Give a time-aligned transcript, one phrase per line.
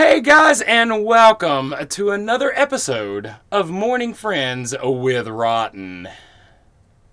[0.00, 6.08] Hey guys, and welcome to another episode of Mourning Friends with Rotten.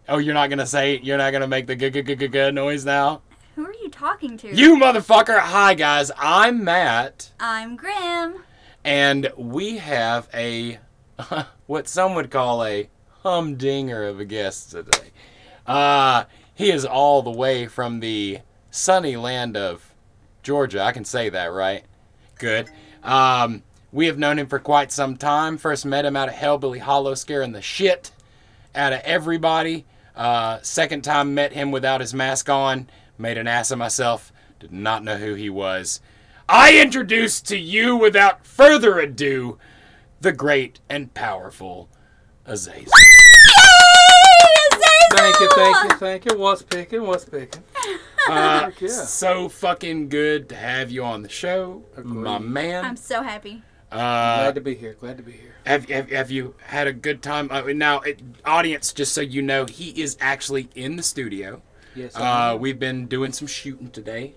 [0.07, 2.51] Oh, you're not gonna say you're not gonna make the g g g g g
[2.51, 3.23] noise now.
[3.55, 4.55] Who are you talking to?
[4.55, 5.37] You motherfucker!
[5.37, 8.35] Hi guys, I'm Matt, I'm Grim.
[8.85, 10.79] and we have a
[11.65, 12.89] what some would call a
[13.21, 15.11] humdinger of a guest today.
[15.65, 16.23] Uh,
[16.55, 18.39] he is all the way from the
[18.71, 19.93] sunny land of
[20.41, 20.81] Georgia.
[20.81, 21.83] I can say that, right?
[22.39, 22.69] Good.
[23.03, 25.57] Um, we have known him for quite some time.
[25.57, 28.11] First met him out at Hellbilly Hollow, scaring the shit
[28.75, 29.85] out of everybody.
[30.15, 32.89] Uh, second time met him without his mask on.
[33.17, 34.31] Made an ass of myself.
[34.59, 36.01] Did not know who he was.
[36.49, 39.57] I introduce to you, without further ado,
[40.21, 41.89] the great and powerful
[42.45, 42.91] Azazel.
[45.11, 46.37] Thank you, thank you, thank you.
[46.37, 47.03] What's picking?
[47.05, 47.63] What's picking?
[48.27, 48.87] Uh, yeah.
[48.87, 52.83] So fucking good to have you on the show, my man.
[52.83, 53.63] I'm so happy.
[53.91, 54.93] Uh, Glad to be here.
[54.99, 55.53] Glad to be here.
[55.65, 57.49] Have, have, have you had a good time?
[57.51, 61.61] Uh, now, it, audience, just so you know, he is actually in the studio.
[61.95, 62.15] Yes.
[62.15, 64.35] Uh, we've been doing some shooting today,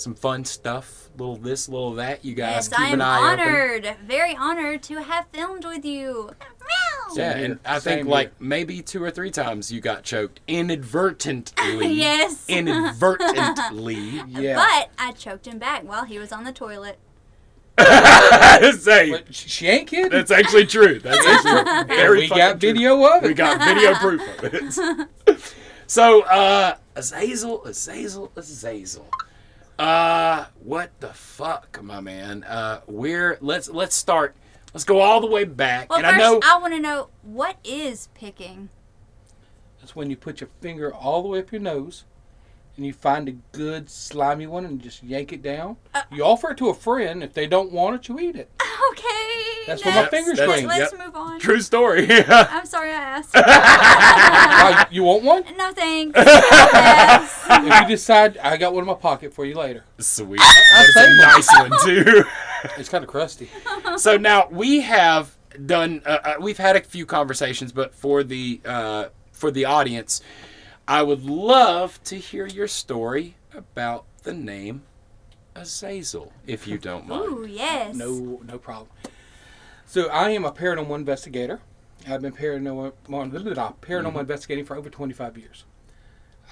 [0.00, 2.24] some fun stuff, little this, little that.
[2.24, 3.40] You guys Yes, keep I am an eye open.
[3.40, 6.30] honored, very honored to have filmed with you.
[6.40, 7.14] Meow.
[7.16, 7.58] Yeah, and.
[7.64, 8.12] I Same think here.
[8.14, 11.88] like maybe two or three times you got choked inadvertently.
[12.00, 12.44] Yes.
[12.48, 14.22] Inadvertently.
[14.28, 14.54] yeah.
[14.56, 16.98] But I choked him back while he was on the toilet.
[17.78, 20.10] Say, But she, she ain't kidding.
[20.10, 20.98] that's actually true.
[20.98, 22.72] That's actually And very we got true.
[22.72, 23.28] video of it.
[23.28, 24.54] We got video proof of
[25.26, 25.54] it.
[25.86, 29.08] So, uh, Azazel, Azazel, Azazel.
[29.80, 32.44] Uh, what the fuck, my man?
[32.44, 34.36] Uh, we're let's let's start.
[34.74, 35.88] Let's go all the way back.
[35.88, 38.68] Well, and first, I know I want to know what is picking.
[39.80, 42.04] That's when you put your finger all the way up your nose,
[42.76, 45.78] and you find a good slimy one and just yank it down.
[45.94, 47.22] Uh, you offer it to a friend.
[47.22, 48.50] If they don't want it, you eat it.
[48.92, 49.39] Okay.
[49.66, 50.10] That's where my next.
[50.10, 50.68] fingers That's- scream.
[50.68, 51.06] Let's Yep.
[51.06, 51.38] move on.
[51.40, 52.06] true story.
[52.28, 53.34] I'm sorry I asked.
[53.34, 55.44] Why, you want one?
[55.56, 56.18] no thanks.
[56.80, 57.44] Yes.
[57.48, 59.84] if you decide, I got one in my pocket for you later.
[59.98, 60.40] Sweet.
[60.40, 62.24] That's a nice one too.
[62.78, 63.48] It's kind of crusty.
[63.96, 66.02] so now we have done.
[66.06, 70.20] Uh, uh, we've had a few conversations, but for the uh, for the audience,
[70.86, 74.82] I would love to hear your story about the name
[75.54, 77.22] Azazel, if you don't mind.
[77.24, 77.94] Ooh, yes.
[77.96, 78.88] No, no problem.
[79.90, 81.58] So I am a paranormal investigator.
[82.06, 84.18] I've been paranormal, paranormal Mm-hmm.
[84.20, 85.64] investigating for over 25 years.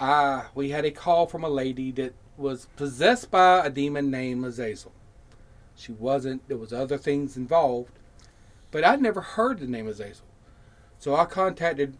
[0.00, 4.44] Uh, we had a call from a lady that was possessed by a demon named
[4.44, 4.90] Azazel.
[5.76, 6.48] She wasn't.
[6.48, 7.92] There was other things involved,
[8.72, 10.26] but I'd never heard the name Azazel.
[10.98, 11.96] So I contacted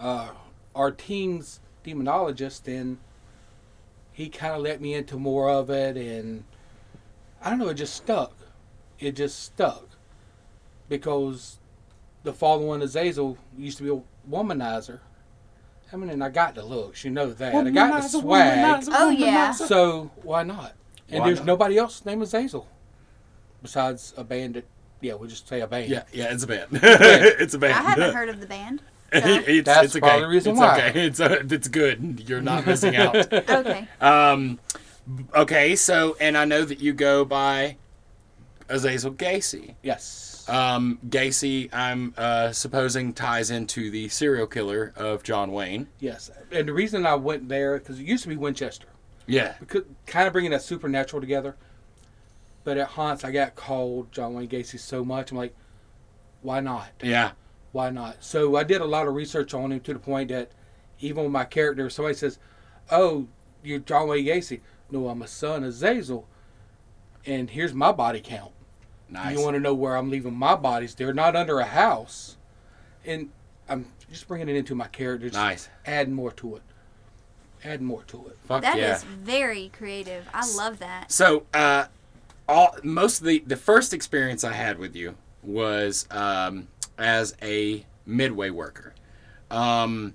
[0.00, 0.30] uh,
[0.74, 2.98] our team's demonologist, and
[4.10, 6.42] he kind of let me into more of it, and
[7.40, 7.68] I don't know.
[7.68, 8.36] It just stuck.
[8.98, 9.89] It just stuck
[10.90, 11.58] because
[12.24, 15.00] the fallen one Azazel used to be a womanizer.
[15.92, 17.54] I mean, and I got the looks, you know that.
[17.54, 18.58] I got the swag.
[18.58, 19.52] womanizer, Oh, yeah.
[19.52, 20.74] So why not?
[21.08, 21.46] And Why there's not?
[21.46, 22.68] nobody else named Azazel
[23.62, 24.64] besides a band that,
[25.00, 25.88] yeah, we'll just say a band.
[25.88, 26.66] Yeah, yeah, it's a band.
[26.72, 27.72] it's a band.
[27.78, 28.82] I haven't heard of the band.
[29.12, 30.00] it's, That's it's okay.
[30.00, 30.78] probably the reason it's why.
[30.88, 31.00] okay.
[31.06, 32.28] It's uh, it's good.
[32.28, 33.16] You're not missing out.
[33.32, 33.88] Okay.
[34.00, 34.60] Um,
[35.34, 37.76] okay, so and I know that you go by
[38.68, 39.74] Azazel Gacy.
[39.82, 40.29] Yes.
[40.50, 45.88] Um, Gacy, I'm uh, supposing ties into the serial killer of John Wayne.
[46.00, 46.30] yes.
[46.50, 48.88] And the reason I went there, because it used to be Winchester.
[49.26, 49.54] Yeah.
[49.68, 51.56] Could kind of bringing that supernatural together.
[52.64, 55.30] But at Haunts, I got called John Wayne Gacy so much.
[55.30, 55.54] I'm like,
[56.42, 56.88] why not?
[57.02, 57.32] Yeah.
[57.72, 58.24] Why not?
[58.24, 60.50] So I did a lot of research on him to the point that
[60.98, 62.38] even with my character, somebody says,
[62.90, 63.28] "Oh,
[63.62, 66.24] you're John Wayne Gacy," no, I'm a son of Zazel,
[67.24, 68.52] and here's my body count.
[69.10, 69.36] Nice.
[69.36, 70.94] You want to know where I'm leaving my bodies?
[70.94, 72.36] They're not under a house,
[73.04, 73.30] and
[73.68, 75.68] I'm just bringing it into my character, just nice.
[75.84, 76.62] adding more to it,
[77.64, 78.38] Add more to it.
[78.44, 79.08] Fuck That is yeah.
[79.22, 80.26] very creative.
[80.32, 81.12] I love that.
[81.12, 81.86] So, uh,
[82.48, 86.68] all most of the the first experience I had with you was um,
[86.98, 88.94] as a midway worker.
[89.50, 90.14] Um,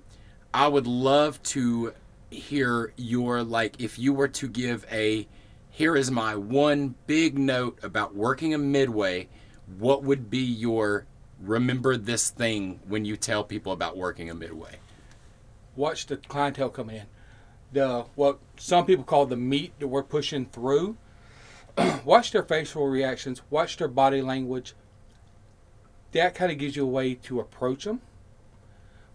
[0.52, 1.92] I would love to
[2.30, 5.28] hear your like if you were to give a
[5.76, 9.28] here is my one big note about working a midway.
[9.76, 11.04] What would be your
[11.38, 14.76] remember this thing when you tell people about working a midway?
[15.76, 17.06] Watch the clientele coming in.
[17.74, 20.96] The what some people call the meat that we're pushing through.
[22.06, 23.42] watch their facial reactions.
[23.50, 24.72] Watch their body language.
[26.12, 28.00] That kind of gives you a way to approach them.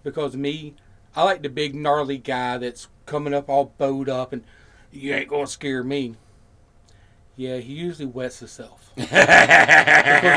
[0.03, 0.75] Because me,
[1.15, 4.43] I like the big gnarly guy that's coming up all bowed up and
[4.91, 6.17] you ain't gonna scare me.
[7.35, 9.09] Yeah, he usually wets himself because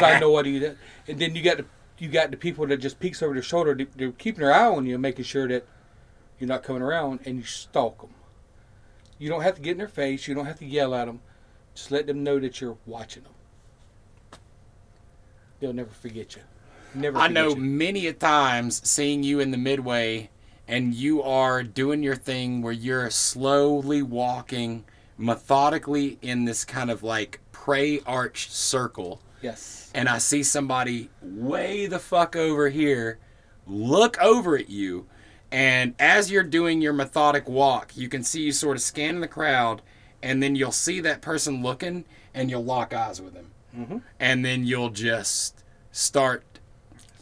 [0.02, 0.76] I know what he does.
[1.08, 1.66] And then you got the
[1.98, 3.74] you got the people that just peeks over their shoulder.
[3.74, 5.66] they- They're keeping their eye on you, making sure that
[6.38, 8.10] you're not coming around, and you stalk them.
[9.18, 10.26] You don't have to get in their face.
[10.26, 11.20] You don't have to yell at them.
[11.74, 13.32] Just let them know that you're watching them.
[15.60, 16.42] They'll never forget you.
[16.94, 17.18] Never.
[17.18, 17.56] I know you.
[17.56, 20.30] many a times seeing you in the midway
[20.68, 24.84] and you are doing your thing where you're slowly walking
[25.16, 29.90] methodically in this kind of like prey arched circle Yes.
[29.94, 33.18] and I see somebody way the fuck over here
[33.66, 35.06] look over at you
[35.52, 39.28] and as you're doing your methodic walk you can see you sort of scanning the
[39.28, 39.82] crowd
[40.22, 44.02] and then you'll see that person looking and you'll lock eyes with them Mhm.
[44.20, 45.62] and then you'll just
[45.92, 46.44] start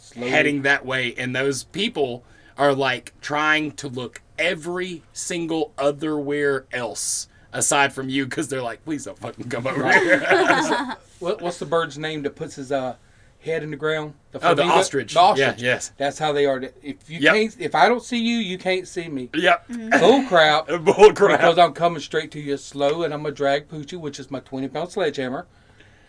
[0.00, 0.30] Slowly.
[0.30, 2.24] heading that way and those people
[2.56, 8.62] are like trying to look every single other where else aside from you because they're
[8.62, 10.20] like please don't fucking come over here
[11.18, 12.96] What, what's the bird's name that puts his uh,
[13.40, 14.14] head in the ground?
[14.42, 15.60] oh the ostrich The ostrich.
[15.62, 16.60] yeah yes That's how they are.
[16.82, 17.34] If you Yep.
[17.34, 19.30] can't, if I don't see you, you can't see me.
[19.34, 19.66] yep
[20.00, 20.66] Bull crap.
[20.84, 24.18] bull crap Because I'm coming straight to you slow, and I'm gonna drag Poochie, which
[24.18, 25.46] is my 20 pound sledgehammer,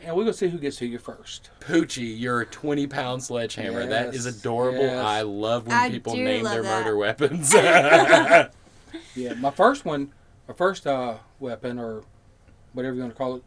[0.02, 1.50] and we're gonna see who gets to you first.
[1.60, 3.86] Poochie, your 20 pound sledgehammer.
[3.86, 4.80] that is adorable.
[4.82, 5.06] yes.
[5.06, 6.84] I love when I people name their that.
[6.84, 7.54] murder weapons.
[7.54, 10.12] Yeah, my first one,
[10.48, 12.04] my first uh, weapon or
[12.74, 13.44] whatever you want to call it,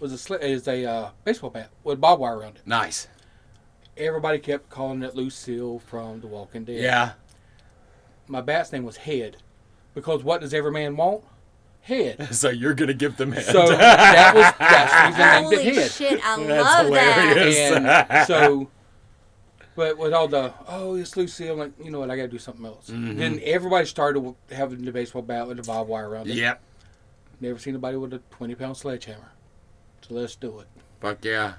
[0.00, 2.62] was a sli- is a uh, baseball bat with barbed wire around it.
[2.66, 3.08] nice.
[3.96, 6.80] Everybody kept calling it Lucille from The Walking Dead.
[6.80, 7.12] Yeah.
[8.28, 9.38] My bat's name was Head,
[9.94, 11.24] because what does every man want?
[11.80, 12.28] Head.
[12.32, 13.44] So you're going to give them head.
[13.44, 15.90] So that was that's the reason I named Holy it Head.
[15.90, 17.70] shit, I That's love hilarious.
[17.70, 18.06] that.
[18.10, 18.70] and so
[19.78, 22.38] but with all the oh it's Lucille I'm like you know what I gotta do
[22.38, 23.16] something else Mhm.
[23.16, 26.60] then everybody started having the baseball bat with the barbed wire around it yep.
[27.40, 29.30] never seen anybody with a 20 pound sledgehammer
[30.02, 30.66] so let's do it
[31.00, 31.54] Fuck yeah.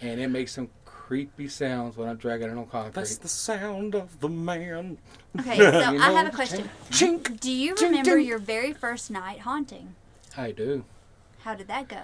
[0.00, 3.94] and it makes some creepy sounds when I'm dragging it on concrete That's the sound
[3.94, 4.96] of the man.
[5.38, 6.70] Okay, so You I have a question.
[6.90, 7.40] Chink.
[7.40, 8.26] Do you Ding, remember ding.
[8.26, 9.96] your very first night haunting?
[10.36, 10.84] I do
[11.40, 12.00] How did that go?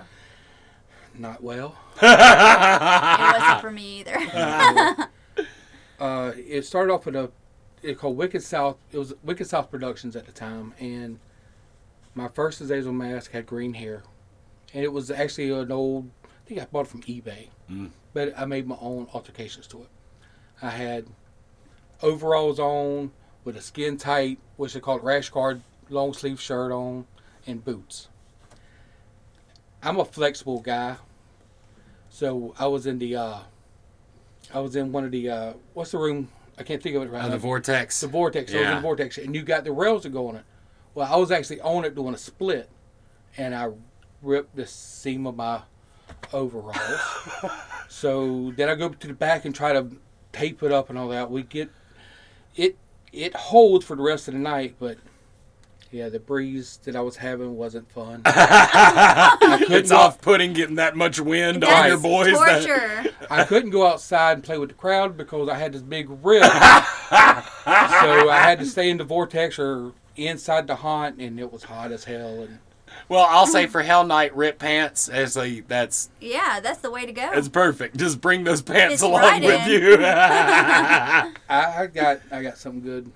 [1.19, 5.09] not well It wasn't for me either.
[6.01, 7.31] uh, it started off with a
[7.83, 8.77] it called Wicked South.
[8.93, 11.19] It was Wicked South Productions at the time, and
[12.15, 14.03] my first Azazel mask had green hair,
[14.75, 16.11] and it was actually an old.
[16.25, 17.91] I think I bought it from eBay, Mm.
[18.13, 19.89] but I made my own alterations to it.
[20.63, 21.07] I had
[22.03, 23.13] overalls on
[23.45, 25.61] with a skin tight, which they called rash guard,
[25.91, 27.07] long sleeve shirt on,
[27.47, 28.09] and boots.
[29.83, 30.97] I'm a flexible guy,
[32.09, 33.17] so I was in the.
[33.17, 33.39] Uh,
[34.55, 36.29] I was in one of the uh, what's the room?
[36.59, 37.33] I can't think of it right Uh, now.
[37.33, 38.01] the vortex.
[38.01, 38.53] The vortex.
[38.53, 40.45] I was in the vortex, and you got the rails that go on it.
[40.95, 42.69] Well, I was actually on it doing a split,
[43.37, 43.71] and I
[44.23, 45.61] ripped the seam of my
[46.33, 47.01] overalls.
[47.89, 49.89] so then I go to the back and try to
[50.33, 51.31] tape it up and all that.
[51.31, 51.71] We get
[52.55, 52.77] it.
[53.13, 54.97] It holds for the rest of the night, but
[55.93, 58.23] yeah, the breeze that I was having wasn't fun.
[58.27, 62.33] it's walk- off putting getting that much wind on your boys.
[62.39, 63.15] that- torture.
[63.31, 66.43] I couldn't go outside and play with the crowd because I had this big rip.
[66.45, 66.51] so
[67.11, 71.93] I had to stay in the vortex or inside the haunt, and it was hot
[71.93, 72.43] as hell.
[72.43, 72.59] And
[73.09, 75.09] well, I'll say for Hell Night, rip pants.
[75.09, 77.31] As a, that's Yeah, that's the way to go.
[77.33, 77.97] it's perfect.
[77.97, 79.83] Just bring those pants It's along right with in.
[79.83, 79.97] you.
[80.01, 83.11] I, I got I got something good.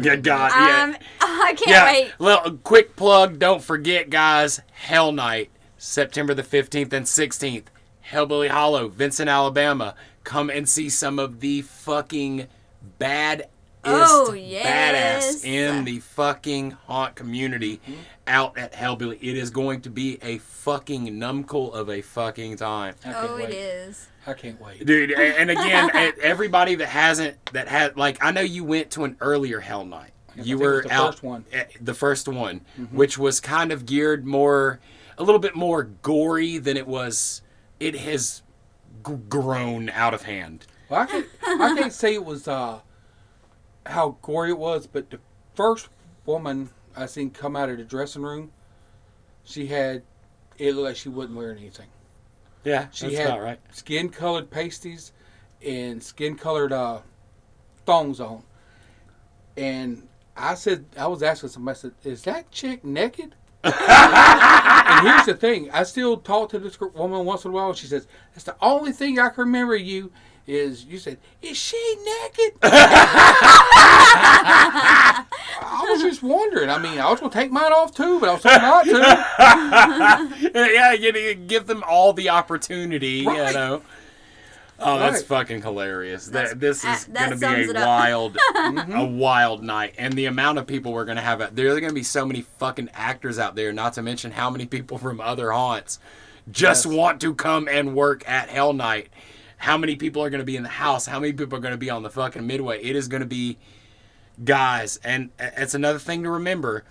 [0.00, 0.82] Yeah, God, yeah.
[0.84, 2.12] Um, I can't yeah, wait.
[2.18, 3.38] little quick plug.
[3.38, 4.60] Don't forget, guys.
[4.72, 7.70] Hell Night, September the fifteenth and sixteenth.
[8.10, 9.94] Hellbilly Hollow, Vincent, Alabama.
[10.24, 12.46] Come and see some of the fucking
[12.98, 13.48] bad.
[13.86, 15.42] Oh, yes.
[15.42, 17.80] badass in the fucking haunt community
[18.26, 19.18] out at Hellbilly.
[19.20, 22.94] It is going to be a fucking numcle of a fucking time.
[23.04, 23.50] I can't Oh, wait.
[23.50, 24.08] it is.
[24.26, 24.84] I can't wait.
[24.86, 25.90] Dude, and again,
[26.22, 30.12] everybody that hasn't, that had, like, I know you went to an earlier Hell Night.
[30.36, 31.44] I You were the out, first one.
[31.80, 34.80] the first one, which was kind of geared more,
[35.18, 37.42] a little bit more gory than it was.
[37.78, 38.42] It has
[39.06, 40.66] g- grown out of hand.
[40.88, 42.80] Well, I can't I can't say it was uh,
[43.86, 45.18] how gory it was, but the
[45.54, 45.88] first
[46.26, 48.52] woman I seen come out of the dressing room,
[49.44, 50.02] she had
[50.58, 51.88] it looked like she wasn't wearing anything.
[52.64, 53.60] Yeah, She that's had right.
[53.72, 55.12] skin colored pasties
[55.64, 57.00] and skin colored uh,
[57.84, 58.42] thongs on.
[59.56, 63.34] And I said, I was asking somebody, I said, is that chick naked?
[63.64, 67.76] and here's the thing I still talk to this woman once in a while, and
[67.78, 70.12] she says, That's the only thing I can remember you
[70.46, 72.58] is you said, Is she naked?
[75.66, 76.70] I was just wondering.
[76.70, 80.50] I mean, I was gonna take mine off too, but I was told not to.
[80.72, 83.82] yeah, you you give them all the opportunity, you know.
[84.80, 85.26] Oh, that's Right.
[85.26, 86.26] fucking hilarious.
[86.26, 88.92] That this uh, is that gonna be a wild, Mm-hmm.
[88.92, 91.40] a wild night, and the amount of people we're gonna have.
[91.40, 93.72] out There are gonna be so many fucking actors out there.
[93.72, 96.00] Not to mention how many people from other haunts
[96.50, 96.94] just Yes.
[96.94, 99.08] want to come and work at Hell Night.
[99.56, 101.06] How many people are gonna be in the house?
[101.06, 102.82] How many people are gonna be on the fucking midway?
[102.82, 103.58] It is gonna be
[104.44, 106.84] guys, and it's another thing to remember.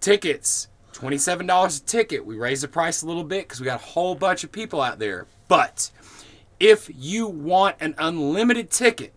[0.00, 2.26] Tickets, twenty-seven dollars a ticket.
[2.26, 4.80] We raised the price a little bit because we got a whole bunch of people
[4.80, 5.26] out there.
[5.48, 5.90] But
[6.58, 9.12] if you want an unlimited ticket,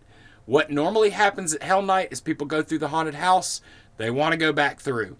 [0.46, 3.60] what normally happens at Hell Night is people go through the haunted house.
[3.96, 5.16] They want to go back through.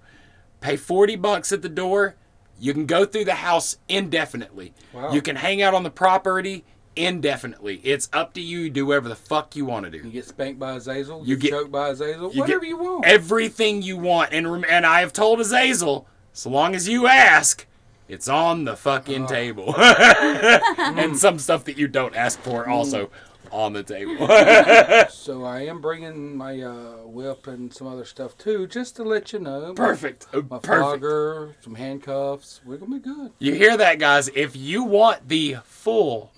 [0.60, 2.16] Pay forty bucks at the door.
[2.58, 4.75] You can go through the house indefinitely.
[4.92, 5.12] Wow.
[5.12, 6.64] You can hang out on the property
[6.97, 7.80] indefinitely.
[7.85, 8.70] It's up to you.
[8.70, 9.99] Do whatever the fuck you want to do.
[9.99, 11.20] You get spanked by Azazel.
[11.20, 12.32] You You get- choked by Azazel.
[12.32, 13.04] you Whatever you want.
[13.06, 17.66] Everything you want, and rem- and I have told Azazel, so long as you ask,
[18.09, 23.11] it's on the fucking table, and some stuff that you don't ask for also
[23.52, 24.26] on the table.
[25.11, 29.32] so I am bringing my uh, whip and some other stuff too, just to let
[29.32, 29.75] you know.
[29.75, 30.66] perfect, Uh, My perfect.
[31.00, 32.61] flogger, some handcuffs.
[32.64, 33.32] We're gonna be good.
[33.38, 34.28] You hear that, guys?
[34.35, 36.32] If you want the full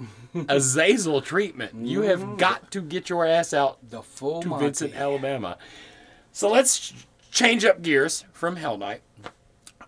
[0.49, 4.65] Azazel treatment, you have got to get your ass out The full to Monty.
[4.67, 5.59] Vincent, Alabama.
[6.33, 6.93] So let's
[7.31, 9.03] change up gears from Hell Night.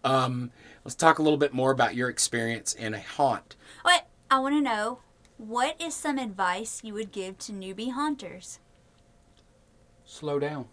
[0.03, 0.51] Um,
[0.85, 3.57] let's talk a little bit more about your experience in a haunt.
[3.85, 4.99] Wait, I want to know
[5.39, 8.61] what is some advice you would give to newbie haunters?
[10.05, 10.67] Slow down.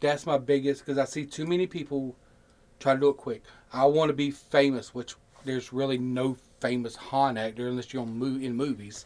[0.00, 2.16] That's my biggest because I see too many people
[2.80, 3.42] try to do it quick.
[3.72, 5.14] I want to be famous, which
[5.44, 9.04] there's really no famous haunt actor unless you're on mo- in movies,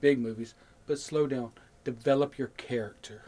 [0.00, 0.54] big movies.
[0.88, 1.52] But slow down.
[1.84, 3.22] Develop your character.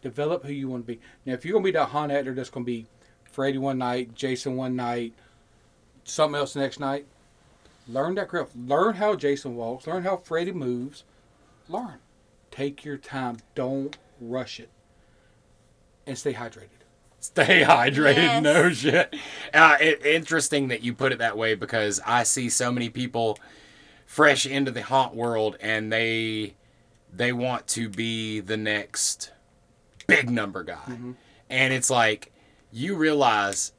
[0.00, 1.00] Develop who you want to be.
[1.26, 2.86] Now, if you're gonna be that haunt actor, that's gonna be
[3.24, 5.12] Freddy one night, Jason one night,
[6.04, 7.04] something else next night.
[7.86, 8.56] Learn that craft.
[8.56, 9.86] Learn how Jason walks.
[9.86, 11.04] Learn how Freddy moves.
[11.68, 11.98] Learn.
[12.50, 13.38] Take your time.
[13.54, 14.70] Don't rush it.
[16.06, 16.79] And stay hydrated.
[17.20, 18.42] Stay hydrated, Yes.
[18.42, 19.14] no shit.
[19.52, 23.38] Uh, it, interesting that you put it that way because I see so many people
[24.06, 26.54] fresh into the haunt world and they
[27.12, 29.32] they want to be the next
[30.06, 30.96] big number guy,
[31.48, 32.32] and it's like
[32.72, 33.72] you realize.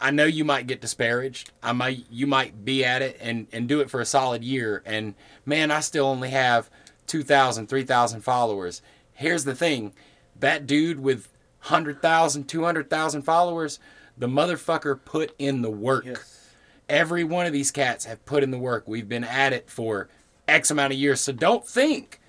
[0.00, 1.52] I know you might get disparaged.
[1.62, 4.82] I might you might be at it and, and do it for a solid year
[4.84, 5.14] and
[5.46, 6.68] man, I still only have
[7.06, 8.82] 2,000, 3,000 followers.
[9.12, 9.94] Here's the thing.
[10.38, 11.28] That dude with
[11.64, 13.80] 100,000, 200,000 followers,
[14.18, 16.04] the motherfucker put in the work.
[16.04, 16.50] Yes.
[16.88, 18.86] Every one of these cats have put in the work.
[18.86, 20.08] We've been at it for
[20.46, 21.22] X amount of years.
[21.22, 22.20] So don't think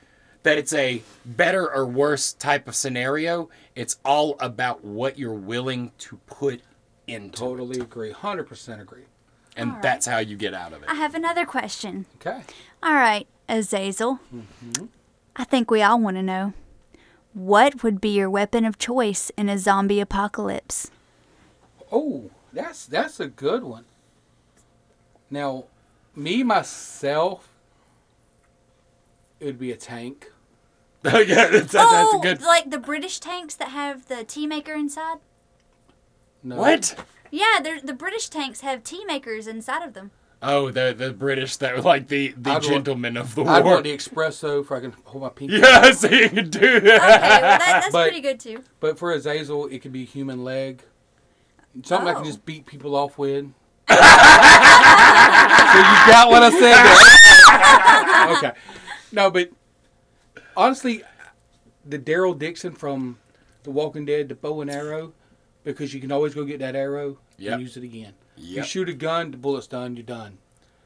[0.44, 3.50] that it's a better or worse type of scenario.
[3.75, 6.62] It's all about what you're willing to put
[7.06, 7.36] into it.
[7.36, 8.13] Totally agree.
[8.13, 9.04] 100% agree.
[9.58, 9.84] And Alright.
[9.84, 10.89] that's how you get out of it.
[10.89, 12.06] I have another question.
[12.15, 12.42] Okay.
[12.82, 14.20] All right, Azazel.
[14.34, 14.86] Mm-hmm.
[15.36, 16.54] I think we all want to know
[17.36, 20.89] what would be your weapon of choice in a zombie apocalypse?
[21.92, 23.84] Oh, that's that's a good one.
[25.30, 25.65] Now,
[26.15, 27.50] me myself,
[29.39, 30.32] it would be a tank.
[31.04, 32.42] yeah, that's, that's, oh, that's a oh, good.
[32.42, 35.18] like the British tanks that have the tea maker inside?
[36.42, 36.56] No.
[36.56, 36.96] What?
[37.32, 40.12] Yeah, they're, the British tanks have tea makers inside of them.
[40.48, 43.52] Oh, the the British that like the the I'd want- gentlemen of the war.
[43.54, 45.58] I'd want the espresso if I can hold my pinky.
[45.58, 46.82] yeah, so you can do that.
[46.82, 47.02] Okay, that.
[47.02, 48.64] well, that, that's But- pretty good too.
[48.80, 50.84] But for Azazel, it could be human leg.
[51.84, 52.16] Something I Oh.
[52.18, 53.46] can just beat people off with.
[53.90, 54.00] so you
[56.08, 56.75] got what I said
[58.32, 58.38] there.
[58.52, 58.60] okay.
[59.12, 59.50] No, but
[60.56, 61.04] honestly,
[61.86, 63.18] the Daryl Dixon from
[63.64, 65.14] The Walking Dead, the bow and arrow,
[65.64, 67.54] because you can always go get that arrow Yep.
[67.54, 68.14] and use it again.
[68.38, 70.38] You shoot a gun, the bullet's done, you're done.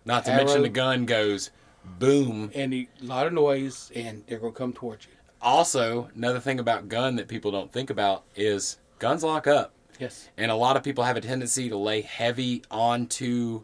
[0.06, 1.52] Not to mention the gun goes
[1.84, 2.52] boom.
[2.54, 5.14] And a lot of noise, and they're going to come towards you.
[5.42, 9.74] Also, another thing about gun that people don't think about is guns lock up.
[10.00, 10.30] Yes.
[10.38, 13.64] And a lot of people have a tendency to lay heavy onto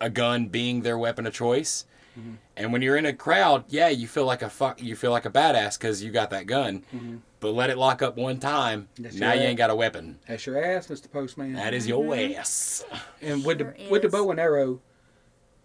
[0.00, 1.86] a gun being their weapon of choice.
[2.18, 2.34] Mm-hmm.
[2.56, 5.24] And when you're in a crowd, yeah, you feel like a fuck, you feel like
[5.24, 7.22] a badass because you got that gun.
[7.44, 9.02] But let it lock up one time, Mm-hmm.
[9.02, 9.46] That's now you ass.
[9.48, 10.18] ain't got a weapon.
[10.26, 11.10] That's your ass, Mr.
[11.12, 11.52] Postman.
[11.52, 12.84] That is your ass.
[13.20, 14.80] And with Sure the with the bow and arrow,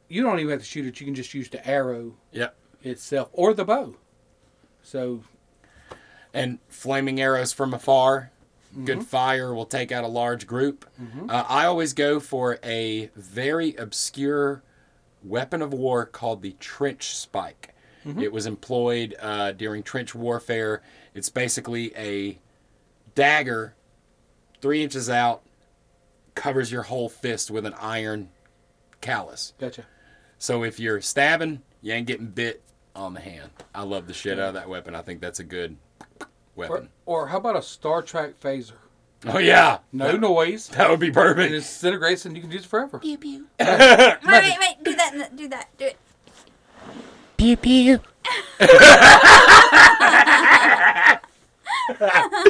[0.09, 0.99] you don't even have to shoot it.
[0.99, 2.53] You can just use the arrow Yep.
[2.83, 3.95] itself or the bow.
[4.83, 5.23] So
[6.33, 8.31] and flaming arrows from afar.
[8.73, 8.85] Mm-hmm.
[8.85, 10.85] Good fire will take out a large group.
[11.29, 14.61] Uh, I always go for a very obscure
[15.23, 17.73] weapon of war called the trench spike.
[18.05, 18.21] Mm-hmm.
[18.21, 20.83] It was employed uh, during trench warfare.
[21.13, 22.37] It's basically a
[23.15, 23.75] dagger
[24.61, 25.41] three inches out,
[26.35, 28.29] covers your whole fist with an iron
[29.01, 29.53] callus.
[29.59, 29.85] Gotcha.
[30.37, 32.61] So if you're stabbing, you ain't getting bit
[32.95, 33.49] on the hand.
[33.73, 34.95] I love the shit out of that weapon.
[34.95, 35.77] I think that's a good
[36.55, 36.89] weapon.
[37.05, 38.73] or how about a Star Trek phaser?
[39.27, 40.69] Oh yeah, No noise.
[40.69, 41.51] that would be And it perfect.
[41.51, 42.99] disintegrates and you can use it forever.
[42.99, 43.47] Pew pew.
[43.59, 44.83] wait, wait, wait.
[44.83, 45.35] Do that.
[45.35, 45.77] Do that.
[45.77, 45.97] Do it.
[47.35, 47.99] Pew pew.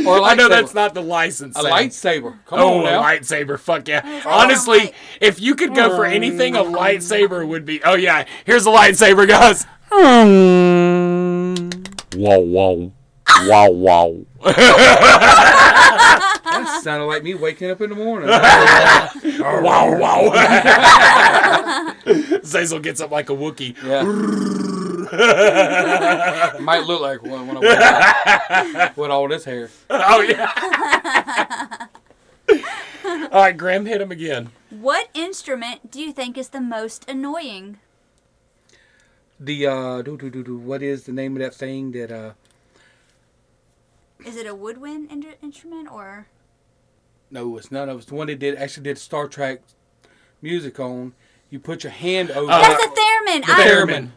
[0.05, 1.55] Or a I know that's not the license.
[1.57, 2.37] a lightsaber.
[2.45, 3.01] Come Oh, on a now.
[3.03, 3.57] lightsaber!
[3.59, 4.01] Fuck yeah!
[4.01, 6.13] sounds Honestly, like- if you could go for mm.
[6.13, 7.81] anything, a lightsaber would be.
[7.83, 9.65] Oh yeah, here's a lightsaber, guys.
[9.91, 11.87] Mm.
[12.15, 12.91] Whoa, whoa,
[13.47, 14.25] wow, wow.
[16.51, 18.29] That sounded like me waking up in the morning.
[18.29, 20.29] wow, wow.
[22.43, 23.75] Zazel gets up like a Wookiee.
[23.83, 24.03] yeah.
[26.61, 29.69] Might look like one when I wake up with all this hair.
[29.89, 31.87] Oh yeah.
[33.31, 34.51] All right, Grim, hit him again.
[34.69, 37.79] What instrument do you think is the most annoying?
[39.39, 40.57] The uh, do do do do.
[40.57, 42.31] What is the name of that thing that uh?
[44.25, 46.27] Is it a woodwind in- instrument or?
[47.31, 49.61] No, it's none of it's the one that did actually did Star Trek
[50.41, 51.13] music on.
[51.49, 52.47] You put your hand over.
[52.47, 52.89] That's a
[53.27, 53.45] theremin.
[53.45, 53.51] the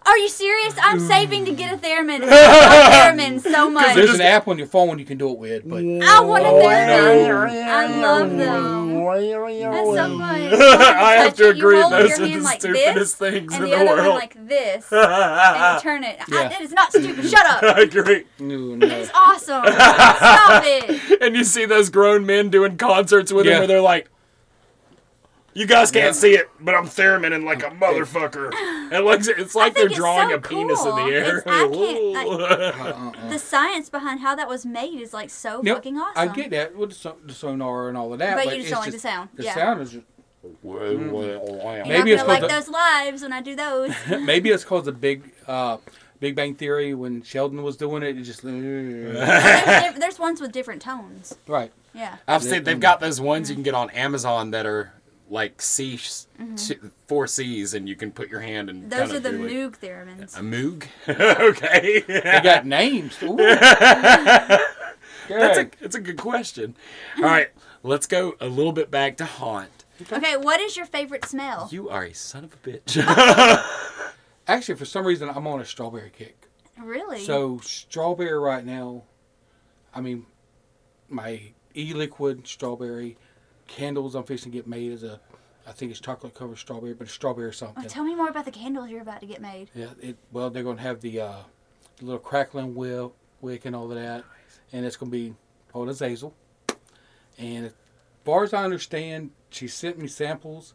[0.04, 0.74] I- Are you serious?
[0.82, 2.22] I'm saving to get a theremin.
[2.28, 3.94] I love theremin so much.
[3.94, 6.48] There's an app on your phone you can do it with, but I want a
[6.48, 7.64] oh, theremin.
[7.64, 8.92] I love them.
[9.02, 10.22] That's so fun.
[10.22, 13.68] I have to it, you agree, those are the like stupidest this, things in the
[13.68, 14.14] the other one world.
[14.14, 16.18] like this, and you turn it.
[16.32, 17.28] I, it is not stupid.
[17.28, 17.62] Shut up.
[17.62, 18.24] I agree.
[18.38, 18.86] no, no.
[18.86, 19.64] It's awesome.
[19.66, 21.20] Stop it.
[21.22, 23.58] And you see those grown men doing concerts with him Yeah.
[23.58, 24.08] where they're like,
[25.54, 26.12] you guys can't Yeah.
[26.12, 28.52] see it, but I'm theremin like a motherfucker.
[28.92, 31.38] And like it's like they're drawing so a penis in the air.
[31.38, 33.28] It's- I can't, like- Uh-uh.
[33.30, 36.12] The science behind how that was made is like so Yep, fucking awesome.
[36.30, 38.68] I get that with the, the sonar and all of that, But but, you just
[38.68, 39.28] it's don't like the sound.
[39.34, 39.54] The Yeah.
[39.54, 40.04] sound is just,
[40.64, 43.92] You're Maybe not it's gonna like called the- those lives when I do those.
[44.20, 45.76] maybe it's called the big uh,
[46.20, 48.16] Big Bang Theory when Sheldon was doing it.
[48.16, 51.36] It just there's, there's ones with different tones.
[51.46, 51.72] right.
[51.94, 52.16] Yeah.
[52.26, 54.92] I've seen they've got those ones you can get on Amazon that are
[55.30, 55.98] like C
[56.56, 58.88] two, four C's, and you can put your hand and Mm-hmm.
[58.90, 60.36] Those kinda are the do like- Moog theremins.
[60.36, 60.86] A moog.
[61.50, 62.00] okay.
[62.06, 63.16] They got names.
[63.22, 63.36] Ooh.
[65.28, 65.94] That's a Good.
[65.94, 66.76] a good question.
[67.18, 67.48] All right,
[67.82, 69.84] let's go a little bit back to haunt.
[70.10, 71.68] Okay, what is your favorite smell?
[71.70, 72.96] You are a son of a bitch.
[74.48, 76.48] Actually, for some reason, I'm on a strawberry kick.
[76.82, 77.24] Really?
[77.24, 79.04] So strawberry right now,
[79.94, 80.26] I mean,
[81.08, 81.40] my
[81.76, 83.16] e-liquid strawberry
[83.72, 85.18] candles I'm fixing to get made as a,
[85.66, 87.84] I think it's chocolate covered strawberry, but strawberry Oh, something.
[87.84, 89.70] Oh, tell me more about the candles you're about to get made.
[89.74, 91.36] Yeah, it well they're gonna have the uh,
[91.98, 94.24] the little crackling wick, wick and all of that,
[94.72, 95.34] and it's gonna be
[95.72, 96.34] called Azazel.
[97.38, 97.72] And as
[98.24, 100.74] far as I understand, she sent me samples,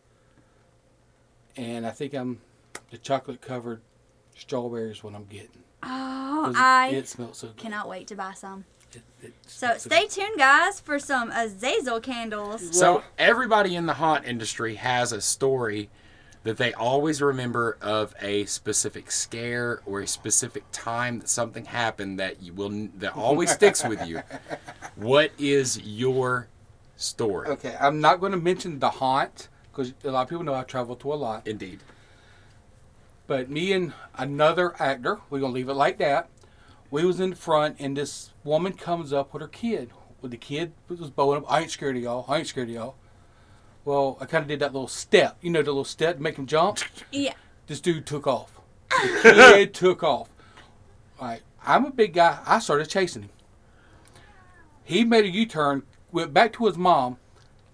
[1.55, 2.41] and I think I'm
[2.89, 3.81] the chocolate covered
[4.35, 5.63] strawberries what I'm getting.
[5.83, 7.57] Oh, I it smells so good.
[7.57, 8.65] cannot wait to buy some.
[8.97, 12.77] It, it So smells stay tuned, guys, for some Azazel candles.
[12.77, 15.89] so everybody in the haunt industry has a story
[16.43, 22.19] that they always remember of a specific scare or a specific time that something happened
[22.19, 24.21] that you will that always sticks with you.
[24.95, 26.47] What is your
[26.95, 27.47] story?
[27.49, 30.63] Okay, I'm not going to mention the haunt because a lot of people know I
[30.63, 31.45] travel to a lot.
[31.47, 31.79] Indeed.
[33.27, 36.29] But me and another actor, we're gonna leave it like that.
[36.89, 39.91] We was in the front, and this woman comes up with her kid.
[40.21, 41.51] With the kid was bowing up.
[41.51, 42.25] I ain't scared of y'all.
[42.27, 42.95] I ain't scared of y'all.
[43.85, 45.37] Well, I kind of did that little step.
[45.41, 46.79] You know, the little step to make him jump.
[47.11, 47.33] Yeah.
[47.67, 48.59] This dude took off.
[48.89, 50.29] The kid took off.
[51.19, 52.39] All right, I'm a big guy.
[52.45, 53.29] I started chasing him.
[54.83, 57.17] He made a U-turn, went back to his mom,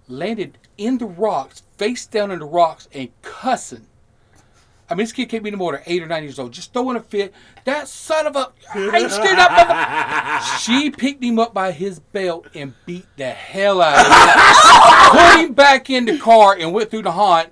[0.08, 3.86] landed in the rocks, face down in the rocks, and cussing.
[4.90, 6.74] I mean, this kid can't be no more than eight or nine years old, just
[6.74, 7.34] throwing a fit.
[7.64, 12.00] That son of a, I ain't scared of mother-" She picked him up by his
[12.00, 15.20] belt and beat the hell out of him.
[15.38, 17.50] Put him back in the car and went through the haunt.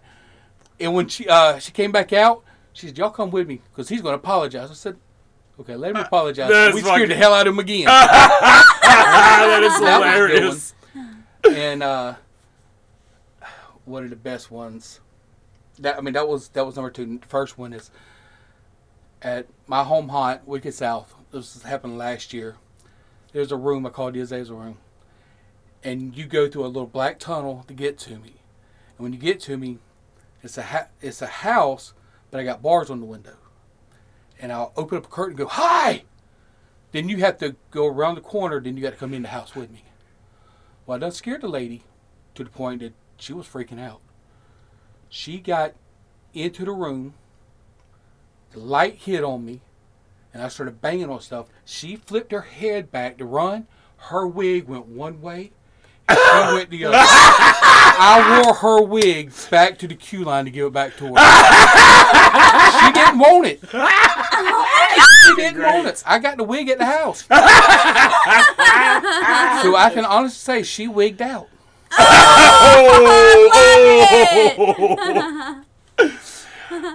[0.79, 3.87] And when she uh, she came back out, she said, "Y'all come with me because
[3.87, 4.97] he's going to apologize." I said,
[5.59, 7.85] "Okay, let him apologize." That's we scared the hell out of him again.
[8.81, 10.73] that is That was a good hilarious.
[11.49, 12.15] and uh,
[13.85, 14.99] one of the best ones.
[15.81, 17.19] That I mean, that was that was number two.
[17.27, 17.91] First one is
[19.21, 21.13] at my home haunt, Wicked South.
[21.31, 22.57] This happened last year.
[23.33, 24.77] There's a room I call the Azazel room,
[25.83, 28.35] and you go through a little black tunnel to get to me.
[28.97, 29.79] And when you get to me,
[30.43, 31.93] it's a ha- it's a house,
[32.29, 33.37] but I got bars on the window.
[34.39, 36.03] And I'll open up a curtain and go hi.
[36.91, 38.59] Then you have to go around the corner.
[38.59, 39.83] Then you got to come in the house with me.
[40.85, 41.83] Well, that scared the lady
[42.35, 44.01] to the point that she was freaking out.
[45.13, 45.73] She got
[46.33, 47.15] into the room.
[48.53, 49.59] The light hit on me,
[50.33, 51.47] and I started banging on stuff.
[51.65, 53.67] She flipped her head back to run.
[53.97, 55.51] Her wig went one way,
[56.07, 56.23] and she
[56.55, 56.97] went the other.
[56.97, 61.15] I wore her wig back to the queue line to give it back to her.
[62.79, 63.59] she didn't want it.
[65.25, 66.01] She didn't want it.
[66.05, 67.23] I got the wig at the house.
[67.27, 67.35] so
[69.75, 71.49] I can honestly say she wigged out.
[72.03, 73.51] Oh,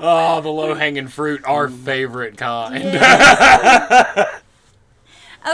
[0.00, 2.84] oh, the low hanging fruit, our favorite kind.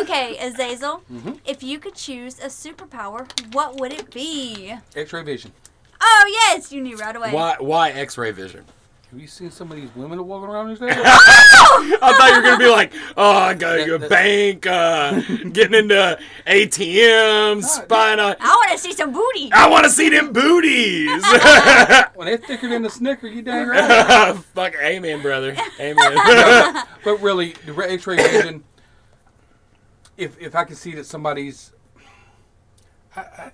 [0.01, 1.33] Okay, Azazel, Mm-hmm.
[1.45, 4.75] if you could choose a superpower, what would it be?
[4.97, 5.53] X-ray vision.
[6.01, 7.31] Oh, yes, you knew right away.
[7.31, 7.57] why?
[7.61, 8.65] Why X-ray vision?
[9.13, 10.95] Have you seen some of these women walking around these days?
[10.97, 15.21] I thought you were gonna be like, oh, I got your bank, uh,
[15.53, 18.37] getting into ATMs, spying on.
[18.41, 19.53] I want to see some booty.
[19.53, 21.11] I want to see them booties.
[22.15, 24.35] when they're thicker than a Snicker, you dang right.
[24.55, 25.55] Fuck, amen, brother.
[25.79, 26.85] Amen.
[27.05, 28.65] But really, the X-ray vision.
[30.17, 31.75] If if I can see that somebody's,
[33.15, 33.53] I, I,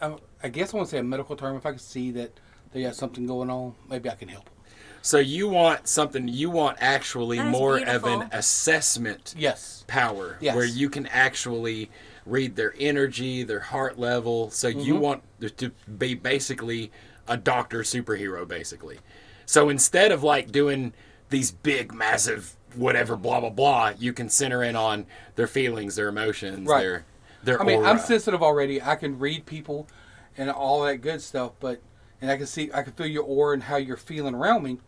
[0.00, 1.54] I, I guess I want to say a medical term.
[1.56, 2.40] If I can see that
[2.72, 4.54] they got something going on, maybe I can help them.
[5.02, 6.28] So you want something?
[6.28, 9.84] You want actually That is more of an assessment Yes.
[9.86, 10.54] power, Yes.
[10.56, 11.90] where you can actually
[12.26, 14.50] read their energy, their heart level.
[14.50, 15.02] So you Mm-hmm.
[15.02, 16.92] want to- to be basically
[17.26, 18.98] a doctor superhero, basically.
[19.46, 20.92] So instead of like doing
[21.30, 26.08] these big, massive, whatever, blah blah blah, you can center in on their feelings, their
[26.08, 26.80] emotions, Right.
[26.82, 27.04] their
[27.42, 27.88] their I mean, aura.
[27.88, 28.82] I'm sensitive already.
[28.82, 29.88] I can read people
[30.36, 31.80] and all that good stuff, but
[32.20, 34.78] and I can see, I can feel your aura and how you're feeling around me.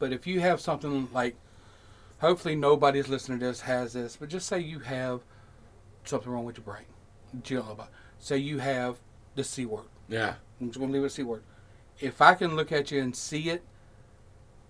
[0.00, 1.36] But if you have something like,
[2.18, 5.20] hopefully nobody's listening to this has this, but just say you have
[6.04, 6.86] something wrong with your brain.
[7.32, 7.90] that you don't know about.
[8.18, 8.96] Say you have
[9.36, 9.84] the c word.
[10.08, 10.34] yeah.
[10.60, 11.42] I'm just gonna leave it a c word.
[12.00, 13.62] If I can look at you and see it,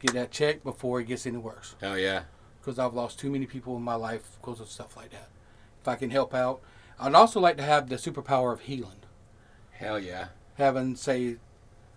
[0.00, 2.22] get that checked before it gets any worse Oh yeah.
[2.60, 5.28] because I've lost too many people in my life because of stuff like that.
[5.80, 6.60] If I can help out,
[6.98, 9.00] I'd also like to have the superpower of healing.
[9.72, 10.28] Hell yeah.
[10.56, 11.36] Having, say,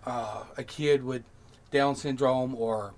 [0.06, 1.22] uh, a kid with
[1.70, 2.94] Down syndrome or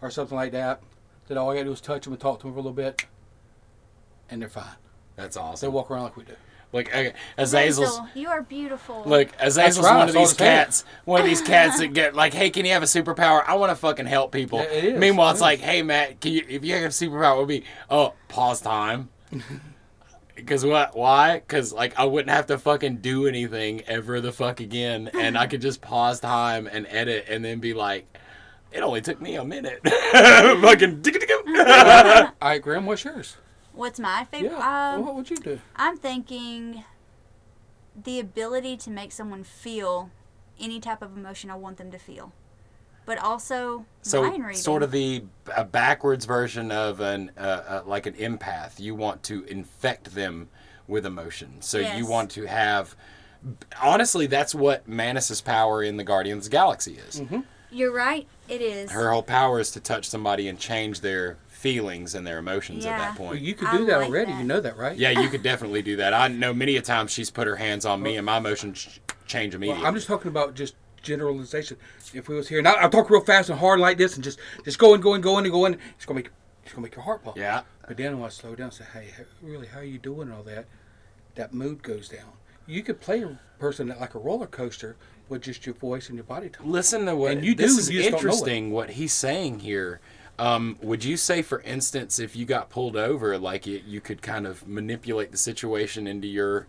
[0.00, 0.80] or something like that,
[1.26, 2.62] that all I got to do is touch them and talk to them for a
[2.62, 3.06] little bit,
[4.30, 4.64] and they're fine.
[5.16, 5.66] That's awesome.
[5.66, 6.34] They walk around like we do.
[6.72, 7.78] Like okay, Azazel's.
[7.78, 9.02] Azazel, you are beautiful.
[9.06, 10.84] Look, Azazel's right, one of these I'm cats.
[11.06, 13.42] One of these cats that get like, "Hey, can you have a superpower?
[13.46, 15.42] I want to fucking help people." Yeah, it is, Meanwhile, it it's is.
[15.42, 18.60] like, "Hey, Matt, can you if you have a superpower, it would be oh pause
[18.60, 19.08] time."
[20.34, 20.96] Because what?
[20.96, 21.40] Why?
[21.40, 25.48] Because like I wouldn't have to fucking do anything ever the fuck again, and I
[25.48, 28.17] could just pause time and edit, and then be like,
[28.72, 29.80] "It only took me a minute."
[30.12, 31.04] fucking.
[31.48, 33.36] All right, Grim, what's yours?
[33.72, 34.50] What's my favorite?
[34.52, 34.94] Yeah.
[34.94, 35.60] Um, what would you do?
[35.76, 36.84] I'm thinking
[38.04, 40.10] the ability to make someone feel
[40.60, 42.32] any type of emotion I want them to feel,
[43.06, 44.60] but also So mind reading.
[44.60, 45.24] sort of the
[45.56, 48.78] a backwards version of an uh, uh, like an empath.
[48.80, 50.48] You want to infect them
[50.88, 51.60] with emotion.
[51.60, 51.98] So Yes.
[51.98, 52.96] you want to have.
[53.80, 57.22] Honestly, that's what Mantis's power in the Guardians of the Galaxy is.
[57.70, 58.26] You're right.
[58.48, 58.90] It is.
[58.90, 62.90] Her whole power is to touch somebody and change their feelings and their emotions at
[62.90, 62.98] Yeah.
[62.98, 63.42] that Well, point.
[63.42, 64.32] you could I do that like already.
[64.32, 64.38] that.
[64.38, 64.96] You know that, right?
[64.96, 66.14] yeah, you could definitely do that.
[66.14, 69.54] I know many a time she's put her hands on me and my emotions change
[69.54, 69.80] immediately.
[69.82, 71.76] Well, I'm just talking about just generalization.
[72.14, 74.38] If we was here, now I talk real fast and hard like this, and just
[74.64, 76.30] just going, and going, and go and go and it's gonna make
[76.64, 77.36] it's gonna make your heart pump.
[77.36, 77.62] yeah.
[77.86, 79.08] But then when I slow down, and say, "Hey,
[79.42, 80.66] really, how are you doing?" and all that,
[81.34, 82.32] that mood goes down.
[82.66, 84.96] You could play a person like a roller coaster
[85.30, 86.66] with just your voice and your body tone.
[86.70, 88.50] Listen to what And you this do, is you just don't know it.
[88.50, 88.70] interesting.
[88.70, 90.00] What he's saying here.
[90.38, 94.22] Um, would you say, for instance, if you got pulled over, like it, you could
[94.22, 96.68] kind of manipulate the situation into your?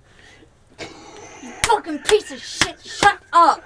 [1.41, 2.82] You fucking piece of shit.
[2.86, 3.63] Shut up.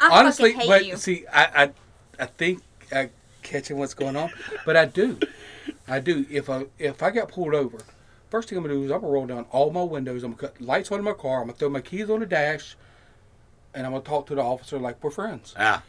[0.00, 0.96] I Honestly, fucking hate but you.
[0.96, 1.72] see, I, I
[2.20, 3.10] I think I
[3.42, 4.30] catching what's going on,
[4.64, 5.18] but I do,
[5.88, 6.26] I do.
[6.30, 7.78] If I if I got pulled over,
[8.30, 10.22] first thing I'm gonna do is I'm gonna roll down all my windows.
[10.22, 11.40] I'm gonna cut lights on in my car.
[11.40, 12.76] I'm gonna throw my keys on the dash,
[13.74, 15.54] and I'm gonna talk to the officer like we're friends.
[15.56, 15.80] Yeah.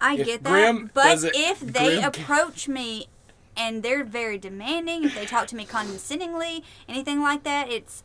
[0.00, 0.50] I if get that.
[0.50, 3.08] Grim but it- if they Grim- approach me
[3.56, 8.02] and they're very demanding, if they talk to me condescendingly, anything like that, it's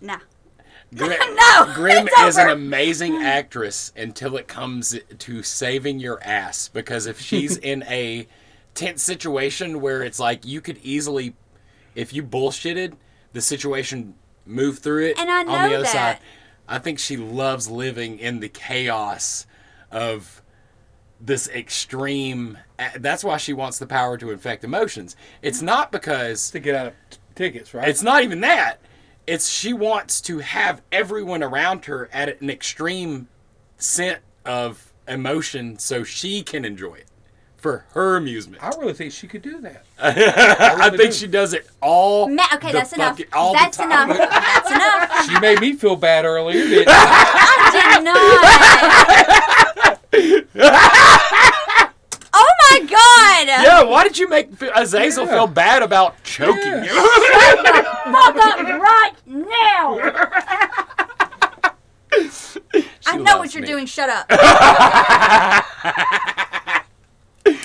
[0.00, 0.18] nah.
[0.94, 6.68] Grim, No, Grim it's is an amazing actress until it comes to saving your ass.
[6.68, 8.26] Because if she's in a
[8.74, 11.34] tense situation where it's like you could easily,
[11.94, 12.94] if you bullshitted,
[13.32, 15.92] the situation move through it And I on the other that.
[15.92, 16.18] side.
[16.72, 19.46] I think she loves living in the chaos
[19.90, 20.42] of
[21.20, 22.56] this extreme.
[22.98, 25.14] That's why she wants the power to infect emotions.
[25.42, 27.88] It's not because To get out of t- tickets, right?
[27.88, 28.80] it's not even that.
[29.26, 33.28] it's she wants to have everyone around her at an extreme
[33.76, 37.06] scent of emotion so she can enjoy it
[37.62, 38.60] for her amusement.
[38.62, 39.84] I really think she could do that.
[40.00, 41.16] I really think do.
[41.16, 42.28] she does it all.
[42.28, 43.16] Ma- okay, the that's enough.
[43.16, 44.10] fucking- all the That's time.
[44.10, 44.18] enough.
[44.18, 45.08] That's enough.
[45.32, 46.54] She made me feel bad earlier.
[46.66, 48.18] Didn't I did not.
[52.34, 53.46] oh my god!
[53.46, 55.32] Yeah, why did you make Azazel uh, Yeah.
[55.32, 56.84] feel bad about choking Yeah.
[56.84, 56.90] you?
[58.12, 59.98] Fuck up right now!
[63.06, 63.68] I know what you're me.
[63.68, 63.86] doing.
[63.86, 64.26] Shut up.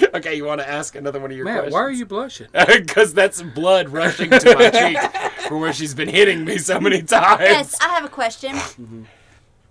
[0.14, 1.74] okay, you want to ask another one of your Matt, questions?
[1.74, 2.48] why are you blushing?
[2.68, 4.98] Because that's blood rushing to my cheek
[5.48, 7.42] from where she's been hitting me so many times.
[7.42, 8.52] yes, I have a question.
[8.56, 9.04] Mm-hmm.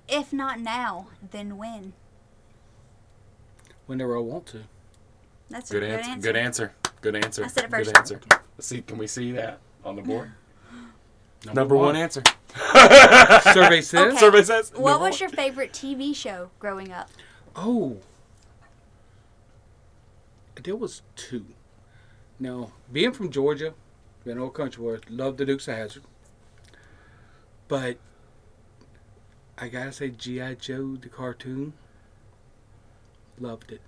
[0.08, 1.92] If not now, then when?
[3.86, 4.62] Whenever I want to.
[5.48, 6.10] That's Good, a good answer.
[6.10, 6.22] answer.
[6.22, 6.72] Good answer.
[7.02, 7.44] Good answer.
[7.44, 7.92] I said it first.
[7.92, 8.12] Good first.
[8.12, 8.20] answer.
[8.56, 10.32] Let's see, can we see that on the board?
[11.54, 11.86] Number, one.
[11.86, 11.96] one.
[11.96, 12.22] answer.
[13.52, 14.08] Survey says.
[14.08, 14.16] Okay.
[14.16, 14.72] Survey says.
[14.74, 15.18] What number was one.
[15.20, 17.10] your favorite TV show growing up?
[17.54, 17.98] Oh.
[20.62, 21.46] There was two.
[22.38, 23.74] Now, being from Georgia,
[24.24, 26.02] an old country boy, loved the Dukes of Hazzard.
[27.68, 27.98] But
[29.58, 30.54] I gotta say, G.I.
[30.54, 31.72] Joe, the cartoon,
[33.38, 33.80] loved it.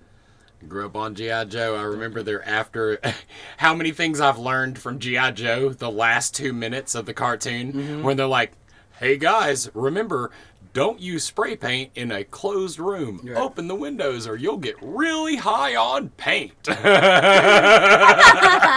[0.68, 1.44] Grew up on G.I.
[1.44, 1.76] Joe.
[1.76, 2.98] I remember there after
[3.58, 5.30] how many things I've learned from G.I.
[5.32, 8.02] Joe the last two minutes of the cartoon Mm-hmm.
[8.02, 8.52] when they're like,
[8.98, 10.30] hey guys, remember,
[10.72, 13.20] don't use spray paint in a closed room.
[13.22, 13.36] Right.
[13.36, 16.52] Open the windows or you'll get really high on paint.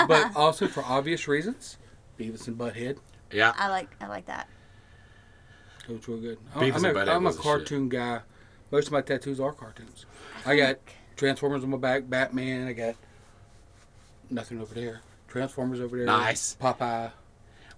[0.08, 1.78] But also, for obvious reasons,
[2.18, 2.98] Beavis and Butthead
[3.32, 3.54] yeah.
[3.58, 4.48] I like I like that.
[5.88, 6.38] goes real good.
[6.56, 7.44] Beavis I'm, and a, Butthead I'm a was shit.
[7.44, 8.22] cartoon guy.
[8.72, 10.06] Most of my tattoos are cartoons.
[10.46, 10.80] I got
[11.18, 12.68] Transformers on my back, Batman.
[12.68, 12.96] I got
[14.30, 15.02] nothing over there.
[15.28, 16.06] Transformers over there.
[16.06, 16.58] Nice.
[16.60, 17.12] Popeye.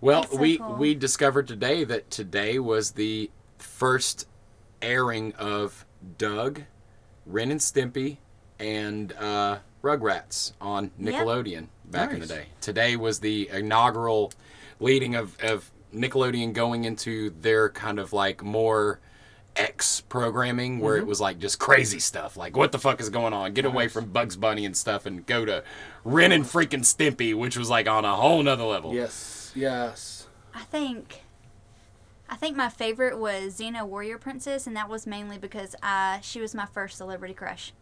[0.01, 0.75] Well, so we cool.
[0.75, 4.27] we discovered today that today was the first
[4.81, 5.85] airing of
[6.17, 6.61] Doug,
[7.25, 8.17] Ren and Stimpy,
[8.59, 11.13] and uh, Rugrats on Yep.
[11.15, 12.45] Nickelodeon back in the day.
[12.61, 14.31] Today was the inaugural
[14.79, 18.99] leading of, of Nickelodeon going into their kind of like more
[19.55, 21.03] X programming where Mm-hmm.
[21.03, 22.35] it was like just crazy stuff.
[22.35, 23.53] Like, what the fuck is going on?
[23.53, 25.63] Get away from Bugs Bunny and stuff and go to
[26.03, 28.93] Ren and freaking Stimpy, which was like on a whole nother level.
[28.93, 29.51] Yes.
[29.55, 30.27] Yes.
[30.55, 31.22] I think
[32.33, 36.41] I think my favorite was Xena Warrior Princess, and that was mainly because uh, she
[36.41, 37.73] was my first celebrity crush.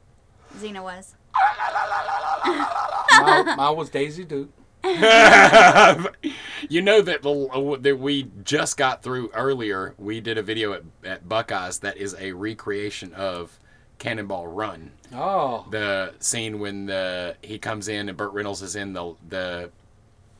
[0.57, 1.15] Xena was.
[2.45, 4.49] my, mine was Daisy Duke.
[4.83, 9.95] you know that the, that we just got through earlier.
[9.97, 13.57] We did a video at, at Buckeyes that is a recreation of
[13.99, 14.91] Cannonball Run.
[15.13, 15.65] Oh.
[15.71, 19.71] The scene when the he comes in and Burt Reynolds is in the the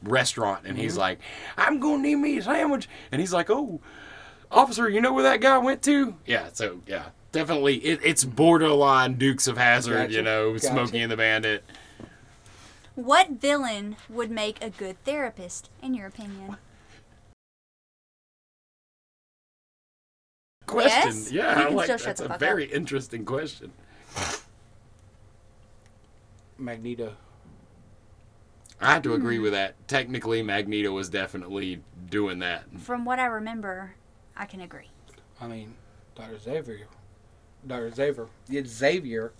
[0.04, 1.19] restaurant and he's like,
[1.58, 3.80] "I'm gonna need me a sandwich," and he's like, "Oh,
[4.52, 6.50] officer, you know where that guy went to?" Yeah.
[6.54, 10.12] So yeah, definitely, it, it's borderline Dukes of Hazzard.
[10.12, 10.68] You know, gotcha.
[10.68, 11.64] Smokey and the Bandit.
[12.96, 16.58] What villain would make a good therapist, in your opinion?
[20.72, 21.12] question.
[21.18, 21.32] Yes?
[21.32, 23.72] Yeah, I like still that's a fuck very interesting question.
[26.58, 27.16] Magneto.
[28.80, 29.44] I have to agree Hmm.
[29.44, 29.88] with that.
[29.88, 32.64] Technically, Magneto was definitely doing that.
[32.80, 33.94] From what I remember,
[34.36, 34.89] I can agree.
[35.39, 35.74] I mean,
[36.15, 36.38] Dr.
[36.39, 36.88] Xavier.
[37.65, 37.91] Dr.
[37.91, 38.28] Xavier.
[38.48, 39.34] Yeah, Xavier.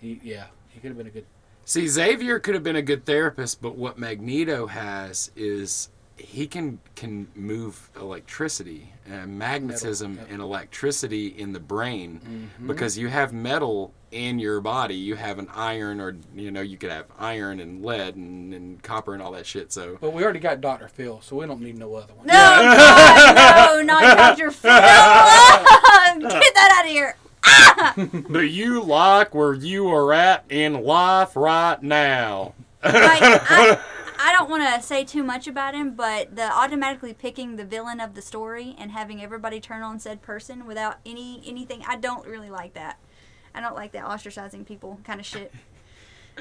[0.00, 1.26] He, yeah, he could have been a good.
[1.64, 6.78] See, Xavier could have been a good therapist, but what Magneto has is he can
[6.94, 10.32] can move electricity and magnetism Metal, yep.
[10.34, 12.66] and electricity in the brain Mm-hmm.
[12.68, 14.94] because you have metal in your body.
[14.94, 18.82] You have an iron, or you know, you could have iron and lead and, and
[18.82, 19.72] copper and all that shit.
[19.72, 20.86] So But we already got Dr.
[20.88, 22.26] Phil, so we don't need no other one.
[22.26, 24.50] No, God, no, not Dr.
[24.52, 24.70] Phil.
[26.30, 27.16] Get that out of here.
[28.32, 32.54] Do you like where you are at in life right now?
[32.82, 33.78] Like, I,
[34.24, 38.00] I don't want to say too much about him, but the automatically picking the villain
[38.00, 42.26] of the story and having everybody turn on said person without any anything, I don't
[42.26, 42.98] really like that.
[43.54, 45.52] I don't like that ostracizing people kind of shit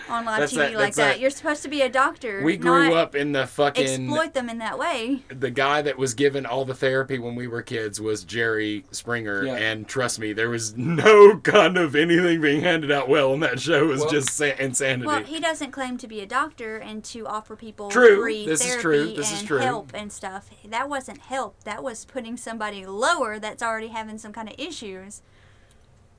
[0.09, 1.07] on live That's TV that- like that.
[1.13, 2.41] that- You're supposed to be a doctor.
[2.43, 5.21] We grew not up in the fucking exploit them in that way.
[5.29, 9.45] the guy that was given all the therapy when we were kids was Jerry Springer,
[9.45, 9.55] Yeah.
[9.55, 13.59] and trust me, there was no kind of anything being handed out well in that
[13.59, 13.83] show.
[13.83, 15.05] It was Well- just sa- insanity.
[15.07, 18.21] Well, he doesn't claim to be a doctor and to offer people True.
[18.21, 19.13] free This is therapy true.
[19.13, 19.59] This is and true.
[19.59, 20.49] help and stuff.
[20.67, 21.63] That wasn't help.
[21.65, 25.21] That was putting somebody lower that's already having some kind of issues.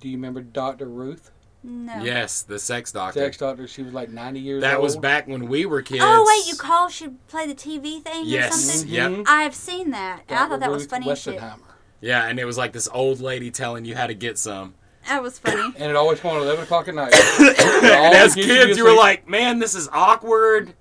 [0.01, 0.87] Do you remember Dr.
[0.87, 1.31] Ruth?
[1.67, 2.03] No.
[2.03, 3.21] Yes, the sex doctor.
[3.21, 3.67] Sex doctor.
[3.67, 4.63] She was like 90 years old.
[4.65, 4.83] that old.
[4.83, 6.03] was back when we were kids.
[6.05, 8.61] Oh wait, you call should play the TV thing or Yes.
[8.65, 8.93] something?
[8.93, 9.11] Yep.
[9.11, 9.25] Mhm.
[9.27, 10.21] I've seen that.
[10.29, 11.39] and I thought that was funny as shit.
[11.41, 11.59] Westheimer.
[12.03, 14.75] Yeah, and it was like this old lady telling you how to get some.
[15.09, 15.73] That was funny.
[15.79, 17.15] And it always came on 11 o'clock at night.
[17.41, 20.75] and as kids, to you were like, "Man, this is awkward."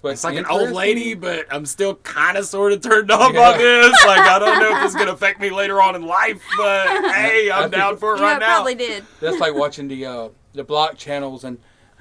[0.00, 3.32] But It's like an old lady, but I'm still kind of sort of turned off
[3.34, 3.52] Yeah.
[3.52, 3.92] by this.
[4.06, 7.50] Like, I don't know if it's gonna affect me later on in life, but hey,
[7.50, 8.54] I I'm think- down for it yeah, right it now.
[8.54, 9.04] probably did.
[9.20, 11.58] That's like watching the uh, the block channels and.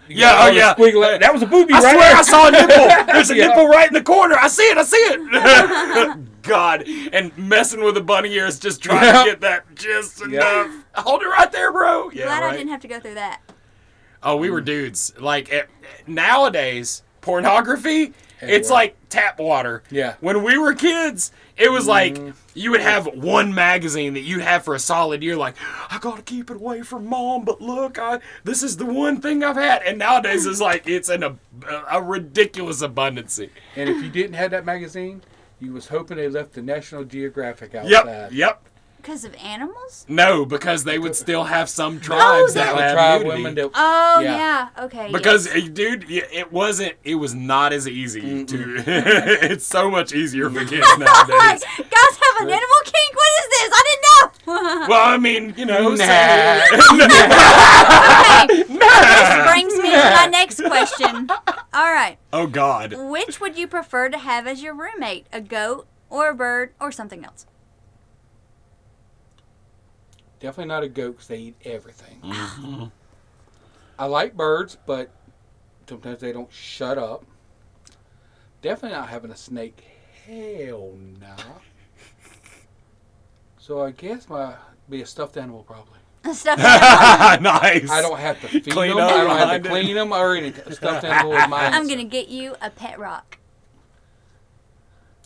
[0.09, 0.73] Yeah, got oh, yeah.
[0.75, 1.93] squiggly- That was a booby, I right?
[1.95, 3.05] swear I saw a nipple.
[3.13, 3.47] There's a Yeah.
[3.47, 4.35] nipple right in the corner.
[4.39, 4.77] I see it.
[4.77, 6.17] I see it.
[6.43, 9.23] God, and messing with the bunny ears, just trying Yeah.
[9.25, 10.63] to get that just Yeah.
[10.63, 10.85] enough.
[10.95, 12.09] Hold it right there, bro.
[12.11, 13.41] Yeah, Glad I didn't have to go through that.
[14.23, 15.13] Oh, we were dudes.
[15.19, 15.63] Like eh,
[16.07, 19.83] nowadays, pornography, it's like tap water.
[19.91, 20.15] Yeah.
[20.21, 22.31] When we were kids, it was like mm-hmm.
[22.53, 25.35] you would have one magazine that you'd have for a solid year.
[25.35, 25.55] Like,
[25.89, 29.43] I gotta keep it away from mom, but look, I this is the one thing
[29.43, 29.81] I've had.
[29.83, 31.35] And nowadays, it's like it's in a
[31.91, 33.49] a ridiculous abundancy.
[33.75, 35.21] And if you didn't have that magazine,
[35.59, 37.89] you was hoping they left the National Geographic outside.
[37.89, 38.63] Yep, yep.
[39.07, 40.05] Because of animals?
[40.09, 43.41] No, because they would still have some tribes that that- would have tribe nudity.
[43.41, 44.35] women that Oh Yeah.
[44.75, 44.83] yeah.
[44.83, 45.09] Okay.
[45.13, 45.55] Because, yes.
[45.63, 46.95] eh, dude, it wasn't.
[47.05, 48.83] It was not as easy to.
[48.85, 51.63] it's so much easier for kids Like, nowadays.
[51.77, 53.15] guys have an animal kink.
[53.15, 53.69] What is this?
[53.71, 54.87] I didn't know.
[54.89, 55.95] Well, I mean, you know.
[55.95, 56.03] Nah.
[58.43, 58.63] okay.
[58.67, 61.29] This brings me to my next question.
[61.73, 62.17] All right.
[62.33, 62.93] oh God.
[62.97, 65.27] Which would you prefer to have as your roommate?
[65.31, 67.45] A goat or a bird or something else?
[70.39, 72.19] Definitely not a goat because they eat everything.
[72.23, 72.85] Mm-hmm.
[73.99, 75.09] I like birds, but
[75.87, 77.25] sometimes they don't shut up.
[78.61, 79.83] Definitely not having a snake.
[80.25, 81.35] Hell no.
[83.59, 84.55] So I guess my
[84.89, 85.99] be a stuffed animal probably.
[86.33, 86.57] Stuff.
[86.59, 87.89] nice.
[87.89, 88.99] I don't have to feed Clean them.
[88.99, 89.71] up I don't have to it.
[89.71, 90.65] clean them or anything.
[90.67, 93.37] A stuffed animal is my I'm gonna get you a pet rock.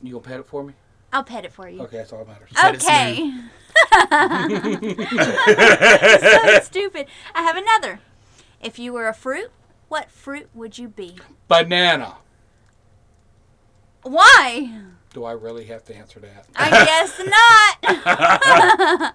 [0.03, 0.73] You gonna pet it for me?
[1.13, 1.81] I'll pet it for you.
[1.81, 2.49] Okay, that's all that matters.
[2.53, 3.33] Pet it Okay.
[6.41, 7.07] So stupid.
[7.33, 7.99] I have another.
[8.61, 9.51] If you were a fruit,
[9.89, 11.17] what fruit would you be?
[11.47, 12.17] Banana.
[14.03, 14.81] Why?
[15.13, 16.45] Do I really have to answer that?
[16.55, 17.19] I guess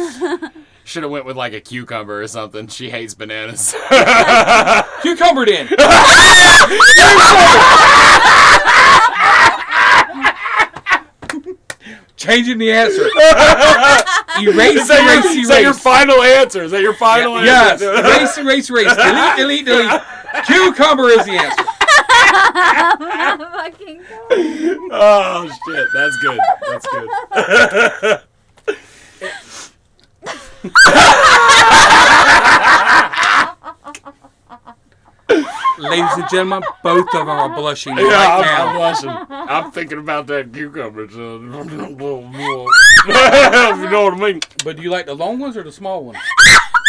[0.00, 0.52] not.
[0.84, 2.68] Should have went with like a cucumber or something.
[2.68, 3.74] She hates bananas.
[5.02, 5.68] Cucumber then.
[12.18, 13.02] Changing the answer.
[14.42, 16.64] Erase, is that, your, erase, is that your final answer?
[16.64, 17.80] Is that your final Yes.
[17.80, 17.94] answer?
[17.94, 18.36] Yes.
[18.38, 18.96] erase, erase, erase.
[18.96, 20.02] Delete, delete, delete.
[20.46, 21.64] Cucumber is the answer.
[23.54, 24.78] Fucking God.
[24.90, 26.38] oh shit, that's good.
[26.66, 26.86] That's
[35.28, 35.58] good.
[35.78, 38.66] Ladies and gentlemen, both of them are blushing Yeah, right I'm, now.
[38.66, 39.10] I'm blushing.
[39.30, 41.08] I'm thinking about that cucumber.
[41.08, 41.50] so- you
[43.90, 44.40] know what I mean?
[44.64, 46.18] But do you like the long ones or the small ones?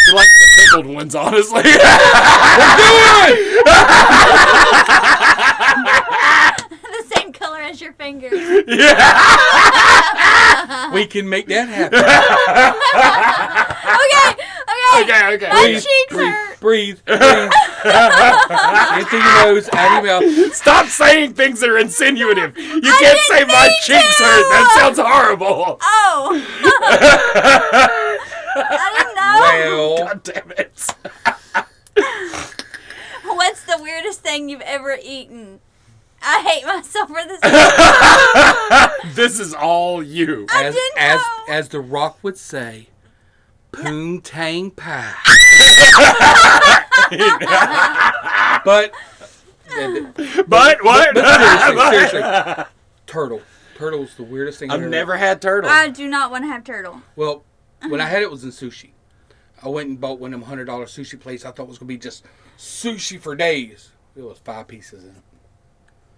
[0.08, 1.62] You like the pickled ones, honestly.
[6.82, 8.32] the same color as your fingers.
[8.67, 9.06] yeah.
[10.93, 11.99] We can make that happen.
[13.99, 14.45] Okay, okay.
[15.04, 15.49] Okay, okay.
[15.49, 16.48] My Please, cheeks breathe, hurt.
[16.60, 17.19] Breathe, breathe.
[17.19, 20.54] In through your nose, out of your mouth.
[20.56, 22.58] Stop saying things that are insinuative.
[22.58, 24.24] You can't say my cheeks to.
[24.24, 24.50] hurt.
[24.50, 25.80] That sounds horrible.
[26.12, 26.41] Oh.
[28.56, 29.39] I didn't know.
[29.41, 30.95] Well, God damn it.
[33.26, 35.60] What's the weirdest thing you've ever eaten?
[36.22, 37.39] I hate myself for this.
[39.15, 40.45] this is all you.
[40.52, 41.43] I as didn't as know.
[41.54, 42.88] as the Rock would say,
[43.72, 45.13] poontang pie.
[48.65, 48.92] but,
[50.48, 51.13] But what?
[51.13, 52.65] but seriously, seriously,
[53.06, 53.42] turtle.
[53.76, 55.70] Turtle's the weirdest thing I've, I've never had turtle.
[55.70, 57.02] I do not want to have turtle.
[57.15, 57.44] Well,
[57.82, 57.92] mm-hmm.
[57.92, 58.89] when I had it was in sushi.
[59.62, 61.46] I went and bought one of them hundred dollar sushi plates.
[61.46, 62.26] I thought it was gonna be just
[62.58, 63.92] sushi for days.
[64.15, 65.24] It was five pieces in it.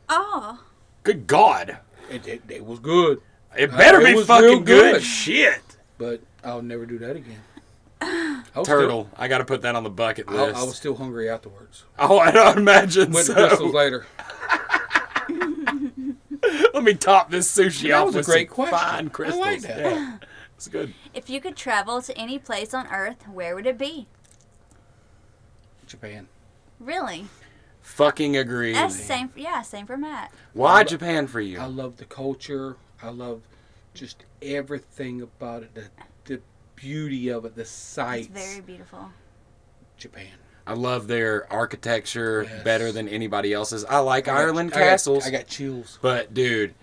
[0.09, 0.63] Oh.
[1.03, 1.77] Good God.
[2.09, 3.21] It, it, it was good,
[3.57, 4.93] It better uh, It be was fucking real good.
[4.95, 5.03] good.
[5.03, 5.61] Shit.
[5.97, 7.39] but I'll never do that again.
[8.01, 9.09] I was Still, Turtle.
[9.15, 10.57] I got to put that on the bucket list.
[10.59, 11.83] I was still hungry afterwards.
[11.99, 13.35] oh, I don't imagine Went so.
[13.35, 14.05] to Krystal's later.
[16.73, 18.77] Let me top this sushi That off was a with great some question.
[18.79, 19.39] fine I Krystals.
[19.39, 19.77] like that.
[19.79, 20.17] Yeah,
[20.55, 20.93] it's good.
[21.13, 24.07] If you could travel to any place on Earth, where would it be?
[25.85, 26.27] Japan.
[26.79, 27.27] Really?
[27.81, 28.73] Fucking agree.
[28.73, 29.31] That's same.
[29.35, 30.31] Yeah, same for Matt.
[30.53, 31.59] Why Japan for you?
[31.59, 32.77] I love the culture.
[33.03, 33.41] I love
[33.93, 35.73] just everything about it.
[35.75, 35.87] The the
[36.81, 37.55] beauty of it.
[37.55, 39.11] The It's very beautiful.
[39.97, 40.27] Japan.
[40.65, 42.63] I love their architecture Yes.
[42.63, 43.83] better than anybody else's.
[43.85, 45.99] I like I got- Ireland I got- castles, I got chills.
[46.01, 46.73] but dude,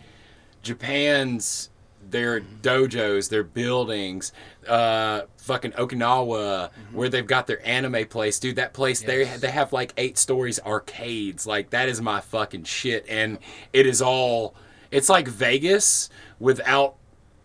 [0.63, 1.71] Japan's
[2.11, 4.33] their dojos, their buildings,
[4.67, 8.57] uh, fucking Okinawa, where they've got their anime place, dude.
[8.57, 11.47] That place they they have like eight stories arcades.
[11.47, 13.39] Like that is my fucking shit, and
[13.73, 14.55] it is all.
[14.91, 16.97] It's like Vegas without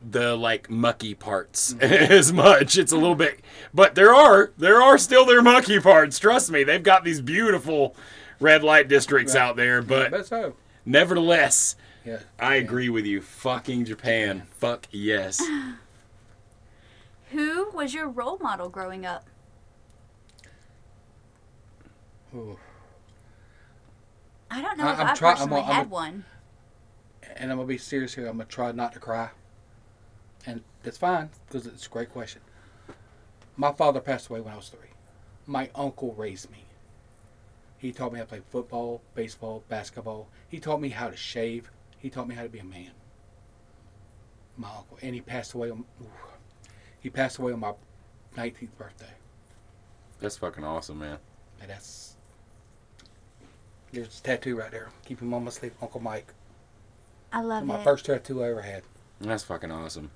[0.09, 1.83] the like mucky parts mm-hmm.
[2.13, 2.77] as much.
[2.77, 3.39] It's a little bit,
[3.73, 6.19] but there are there are still their mucky parts.
[6.19, 7.95] Trust me, they've got these beautiful
[8.39, 9.41] red light districts Right.
[9.41, 9.81] out there.
[9.81, 11.75] But But so, nevertheless,
[12.05, 12.19] yeah.
[12.39, 13.21] I agree with you.
[13.21, 14.43] Fucking Japan.
[14.57, 15.41] Fuck yes.
[17.31, 19.25] Who was your role model growing up?
[22.35, 22.57] Ooh.
[24.51, 26.25] I don't know I- if I'm I try- I'm personally a- I'm a- had one.
[27.35, 28.27] And I'm gonna be serious here.
[28.27, 29.29] I'm gonna try not to cry,
[30.45, 32.41] and that's fine because it's a great question.
[33.55, 34.89] My father passed away when I was three.
[35.45, 36.65] My uncle raised me.
[37.77, 40.27] He taught me how to play football, baseball, basketball.
[40.47, 41.69] He taught me how to shave.
[41.99, 42.91] He taught me how to be a man.
[44.57, 45.83] My uncle, and he passed away on.
[46.01, 46.07] ooh,
[47.01, 47.73] he passed away on my
[48.37, 49.13] 19th birthday,
[50.19, 51.17] That's fucking awesome, man.
[51.61, 52.15] and that's.
[53.91, 54.89] There's a tattoo right there.
[55.05, 56.33] Keep him on my sleeve, Uncle Mike.
[57.31, 57.65] I love it.
[57.67, 58.83] my first tattoo I ever had.
[59.21, 60.09] That's fucking awesome.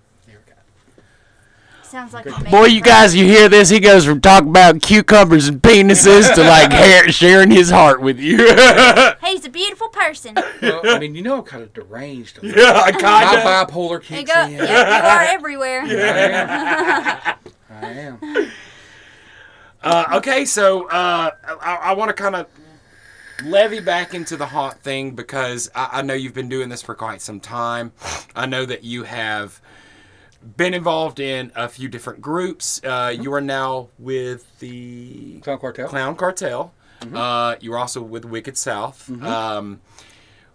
[1.92, 2.12] There we go.
[2.12, 3.70] Sounds like a Boy, you guys, you hear this?
[3.70, 8.20] He goes from talking about cucumbers and penises to like hair, sharing his heart with
[8.20, 8.38] you.
[9.20, 10.36] Hey, he's a beautiful person.
[10.62, 12.42] Well, I mean, you know, I'm kind of deranged.
[12.42, 13.06] My I kinda.
[13.08, 14.42] bipolar There you kicks go.
[14.46, 14.52] in.
[14.52, 15.86] Yep, you are everywhere.
[15.86, 17.36] Yeah,
[17.70, 18.20] I am.
[19.84, 21.32] Uh, okay, so uh,
[21.62, 22.48] I, I want to kind of
[23.44, 26.96] levy back into the haunt thing because I, I know you've been doing this for
[26.96, 27.92] quite some time.
[28.36, 29.62] I know that you have
[30.56, 32.82] been involved in a few different groups.
[32.84, 35.88] Uh, you are now with the Clown Cartel.
[35.90, 36.74] Clown Cartel.
[37.14, 39.10] Uh, you were also with Wicked South.
[39.24, 39.82] Um,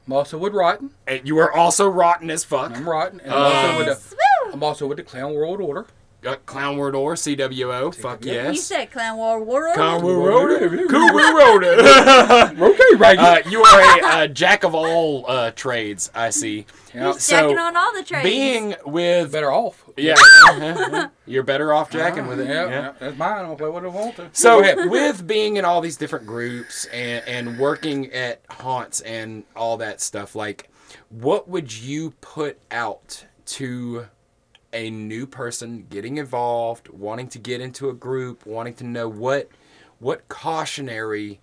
[0.07, 0.91] I'm also with Rotten.
[1.07, 2.73] and you are also rotten as fuck.
[2.73, 3.21] I'm Rotten.
[3.21, 4.17] And I'm, also with the,
[4.53, 5.87] I'm also with the Clown World Order.
[6.25, 7.93] Uh, Clown World or CWO.
[7.95, 8.53] Fuck CWO.
[8.53, 9.73] You said Clown War War.
[9.75, 10.65] Clown World World Order.
[10.71, 10.87] Order.
[10.89, 12.63] Cool World Order.
[12.73, 13.19] Okay, right.
[13.19, 16.67] Uh, you are a uh, jack of all uh, trades, I see.
[16.95, 18.23] yeah, He's so, jacking on all the trades.
[18.25, 19.83] Being with better off.
[19.97, 20.15] yeah,
[21.27, 22.47] you're better off jacking with it.
[22.49, 22.71] Yeah, yeah.
[22.71, 23.45] yeah, that's mine.
[23.45, 24.29] I'll play what I want to.
[24.33, 29.77] So with being in all these different groups and, and working at haunts and all
[29.79, 30.71] that stuff, like
[31.09, 34.07] what would you put out to
[34.73, 39.49] a new person getting involved, wanting to get into a group, wanting to know what
[39.99, 41.41] what cautionary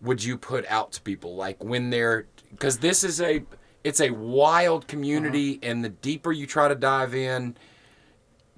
[0.00, 3.42] would you put out to people like when they're because this is a
[3.82, 5.70] it's a wild community uh-huh.
[5.70, 7.56] and the deeper you try to dive in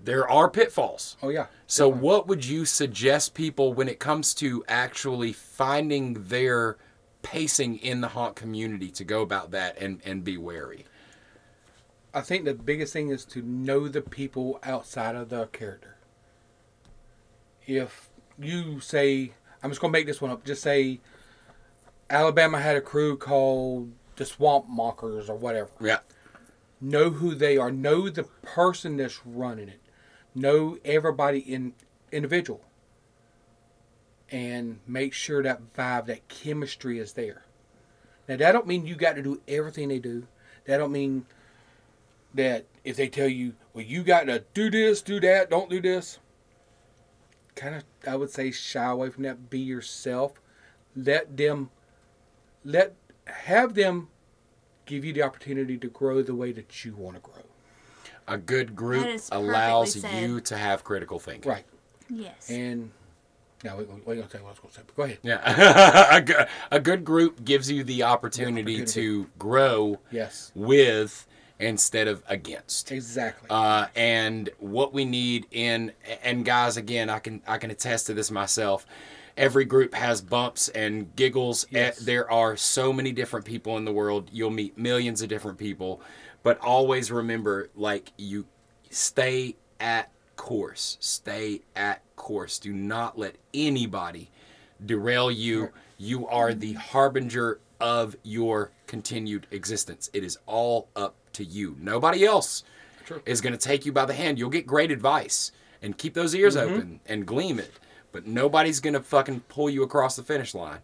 [0.05, 1.47] there are pitfalls Oh yeah.
[1.67, 6.77] so, what would you suggest people when it comes to actually finding their
[7.23, 10.85] pacing in the haunt community to go about that and, and be wary?
[12.15, 15.97] I think the biggest thing is to know the people outside of the character.
[17.67, 19.33] If you say,
[19.63, 20.45] I'm just gonna make this one up.
[20.45, 21.01] Just say,
[22.11, 25.71] Alabama had a crew called the Swamp Mockers or whatever.
[25.81, 26.01] Yeah.
[26.81, 27.71] Know who they are.
[27.71, 29.81] Know the person that's running it.
[30.35, 31.75] Know everybody in
[32.11, 32.61] individual.
[34.31, 37.45] And make sure that vibe, that chemistry is there.
[38.29, 40.27] Now that don't mean you got to do everything they do.
[40.65, 41.27] That don't mean
[42.35, 45.81] that if they tell you, well, you got to do this, do that, don't do
[45.81, 46.19] this.
[47.55, 49.51] Kind of, I would say, shy away from that.
[49.51, 50.33] Be yourself.
[50.97, 51.71] Let them,
[52.65, 52.95] let,
[53.27, 54.09] have them
[54.87, 57.35] give you the opportunity to grow the way that you want to grow.
[58.29, 60.23] A good group That is perfectly allows said.
[60.23, 61.51] you to have critical thinking.
[61.51, 61.65] Right.
[62.09, 62.51] Yes.
[62.51, 62.91] And
[63.65, 64.83] now we're going to say what I was going to say.
[64.87, 65.19] But go ahead.
[65.23, 66.09] Yeah.
[66.17, 68.93] a, good, a good group gives you the opportunity opportunity.
[68.93, 70.53] to grow Yes.
[70.55, 71.27] with
[71.59, 72.91] instead of against.
[72.93, 73.49] Exactly.
[73.51, 75.93] Uh, and what we need in
[76.23, 78.87] and guys again i can i can attest to this myself.
[79.37, 81.65] Every group has bumps and giggles.
[81.67, 81.99] Eh, Yes.
[82.01, 84.29] there are so many different people in the world.
[84.31, 86.03] You'll meet millions of different people.
[86.43, 88.45] But always remember like you
[88.91, 90.99] stay at course.
[91.01, 92.59] Stay at course.
[92.59, 94.29] Do not let anybody
[94.85, 95.71] derail you.
[95.97, 100.11] You are the harbinger of your continued existence.
[100.13, 102.65] It is all up to you nobody else
[103.05, 103.23] True.
[103.27, 104.39] is going to take you by the hand.
[104.39, 105.53] You'll get great advice
[105.83, 106.75] and keep those ears Mm-hmm.
[106.75, 107.73] open and gleam it.
[108.13, 110.81] But nobody's going to fucking pull you across the finish line.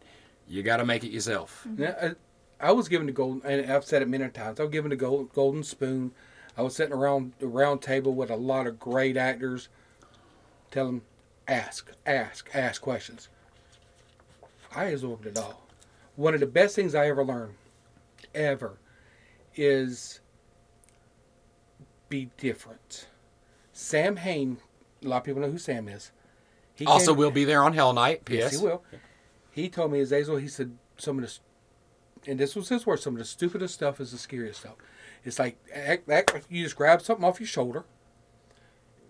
[0.49, 1.67] You got to make it yourself.
[1.77, 4.59] Now, I, I was given the golden, and I've said it many times.
[4.59, 6.13] I was given the gold, golden spoon.
[6.57, 9.69] I was sitting around the round table with a lot of great actors.
[10.71, 11.03] Tell them,
[11.47, 13.29] ask, ask, ask questions.
[14.75, 15.67] I absorbed it all.
[16.17, 17.55] One of the best things I ever learned,
[18.35, 18.79] ever,
[19.55, 20.21] is
[22.09, 23.07] be different.
[23.73, 24.59] Sam Hain,
[25.05, 26.11] a lot of people know who Sam is.
[26.75, 28.23] He Also, came- we'll be there on Hell Night.
[28.29, 28.61] Yes, Yes.
[28.61, 28.83] he will.
[29.51, 33.15] He told me, Azazel, he said, some of the, and this was his word, some
[33.15, 34.75] of the stupidest stuff is the scariest stuff.
[35.25, 37.85] It's like, act, act you just grab something off your shoulder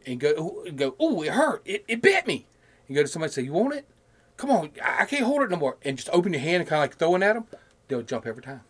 [0.07, 1.63] and go, and go, oh, it hurt.
[1.65, 2.47] It, it bit me.
[2.87, 3.87] You go to somebody and say, you want it?
[4.39, 5.77] Come on, I I can't hold it no more.
[5.83, 7.45] And just open your hand and kind of like throwing at them.
[7.89, 8.61] They'll jump every time.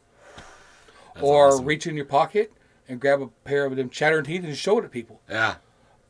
[1.14, 1.64] That's or awesome.
[1.66, 2.52] reach in your pocket
[2.88, 5.20] and grab a pair of them chattering teeth and show it to people.
[5.28, 5.56] Yeah.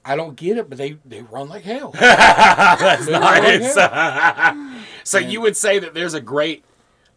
[0.04, 1.90] I don't get it, but they, they run like hell.
[1.90, 4.84] That's They run like nice.
[5.04, 6.64] so you would say that there's a great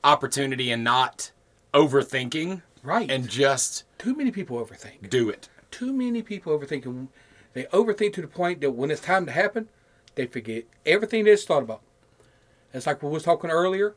[0.04, 1.32] opportunity in not
[1.74, 3.10] overthinking right.
[3.10, 5.10] and just too many people overthink.
[5.10, 5.48] do it.
[5.70, 7.08] too many people overthink and
[7.54, 9.70] they overthink to the point that when it's time to happen,
[10.16, 11.82] they forget everything they just thought about.
[12.74, 13.96] It's like we was talking earlier.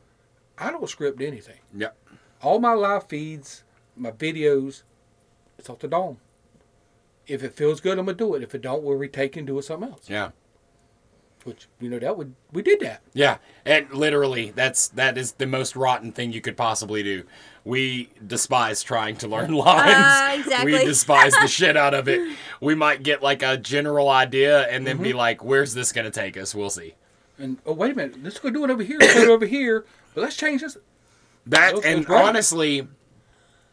[0.57, 1.59] I don't script anything.
[1.73, 1.97] Yep.
[2.41, 3.63] All my live feeds,
[3.95, 4.83] my videos,
[5.57, 6.17] it's off the dome.
[7.27, 8.43] If it feels good, I'm gonna do it.
[8.43, 10.09] If it don't, we'll retake and do it something else.
[10.09, 10.31] Yeah.
[11.43, 13.01] Which you know that would we did that.
[13.13, 17.23] Yeah, and literally, that's that is the most rotten thing you could possibly do.
[17.63, 19.93] We despise trying to learn lines.
[19.95, 20.71] Uh, exactly.
[20.73, 22.35] We despise the shit out of it.
[22.61, 25.17] We might get like a general idea and then be Mm-hmm.
[25.19, 26.95] like, "Where's this gonna take us?" We'll see.
[27.37, 28.97] And oh wait a minute, let's go do it over here.
[28.99, 29.85] Let's do it over here.
[30.15, 30.77] But let's change this.
[31.45, 32.25] That Those and things right.
[32.25, 32.87] honestly,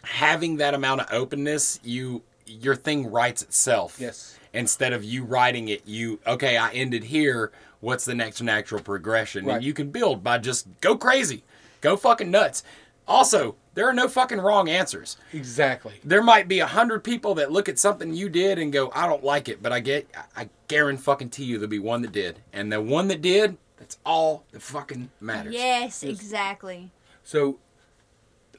[0.03, 3.99] having that amount of openness, you your thing writes itself.
[3.99, 4.39] Yes.
[4.53, 6.57] Instead of you writing it, you okay.
[6.57, 7.53] I ended here.
[7.81, 9.45] What's the next natural progression?
[9.45, 9.57] Right.
[9.57, 11.43] And you can build by just go crazy,
[11.81, 12.63] go fucking nuts.
[13.09, 15.17] Also, there are no fucking wrong answers.
[15.33, 15.95] Exactly.
[16.05, 19.07] There might be a hundred people that look at something you did and go, "I
[19.07, 22.13] don't like it," but I get, I guarantee fucking to you, there'll be one that
[22.13, 25.55] did, and the one that did, that's all that fucking matters.
[25.55, 26.91] Yes, exactly.
[27.25, 27.59] So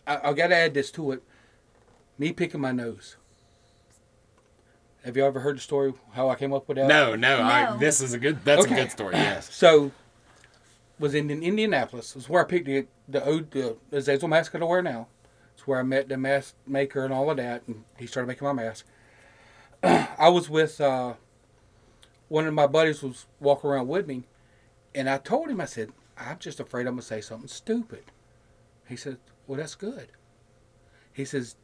[0.05, 1.23] I, I got to add this to it.
[2.18, 3.18] Me picking my nose.
[5.03, 6.88] Have you ever heard the story how I came up with that?
[6.88, 8.43] No, no, I, this is a good.
[8.45, 8.74] That's Okay.
[8.74, 9.16] a good story.
[9.16, 9.53] Yes.
[9.53, 9.91] So
[10.99, 12.16] was in, in Indianapolis.
[12.16, 15.07] Was where I picked the the old the Azazel mask that I wear now.
[15.55, 18.47] It's where I met the mask maker and all of that, and he started making
[18.47, 18.86] my mask.
[19.84, 21.16] I was with uh,
[22.30, 24.24] one of my buddies was walking around with me,
[24.95, 28.05] and I told him I said I'm just afraid I'm gonna say something stupid.
[28.88, 30.07] He said, "Well, that's good."
[31.11, 31.55] He says,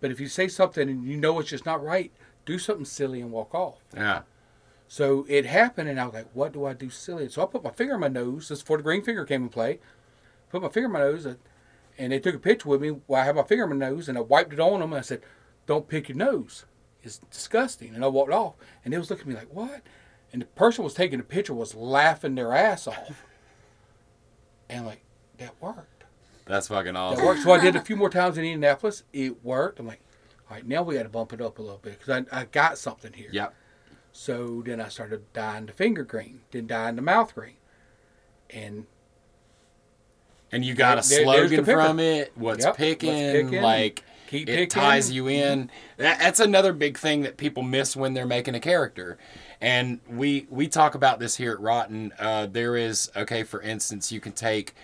[0.00, 2.12] "But if you say something and you know it's just not right,
[2.46, 4.22] do something silly and walk off." Yeah.
[4.86, 7.62] So it happened, and I was like, "What do I do silly?" So I put
[7.62, 8.48] my finger in my nose.
[8.48, 9.80] This is before the green finger came in play.
[10.50, 13.24] Put my finger in my nose, and, they took a picture with me while I
[13.26, 14.92] had my finger in my nose, and I wiped it on them.
[14.92, 15.22] And I said,
[15.66, 16.64] "Don't pick your nose.
[17.02, 19.82] It's disgusting." And I walked off, and they was looking at me like, "What?"
[20.32, 23.24] And the person was taking the picture was laughing their ass off.
[24.70, 25.04] And I'm like,
[25.38, 25.97] "That worked.
[26.48, 27.24] That's fucking That awesome.
[27.24, 29.04] worked." So I did a few more times in Indianapolis.
[29.12, 29.78] It worked.
[29.80, 30.00] I'm like,
[30.50, 32.44] "All right, now we got to bump it up a little bit because I, I
[32.46, 33.54] got something here." Yep.
[34.12, 37.56] So then I started dyeing the finger green, then dyeing the mouth green.
[38.50, 38.86] And
[40.50, 42.32] And you got a There- the slogan from it.
[42.34, 44.68] What's Yep, what's picking, Like keep it picking.
[44.68, 45.70] ties you in.
[45.98, 49.18] That, that's another big thing that people miss when they're making a character.
[49.60, 52.12] And we we talk about this here at Rotten.
[52.18, 53.42] Uh, there is okay.
[53.42, 54.74] For instance, you can take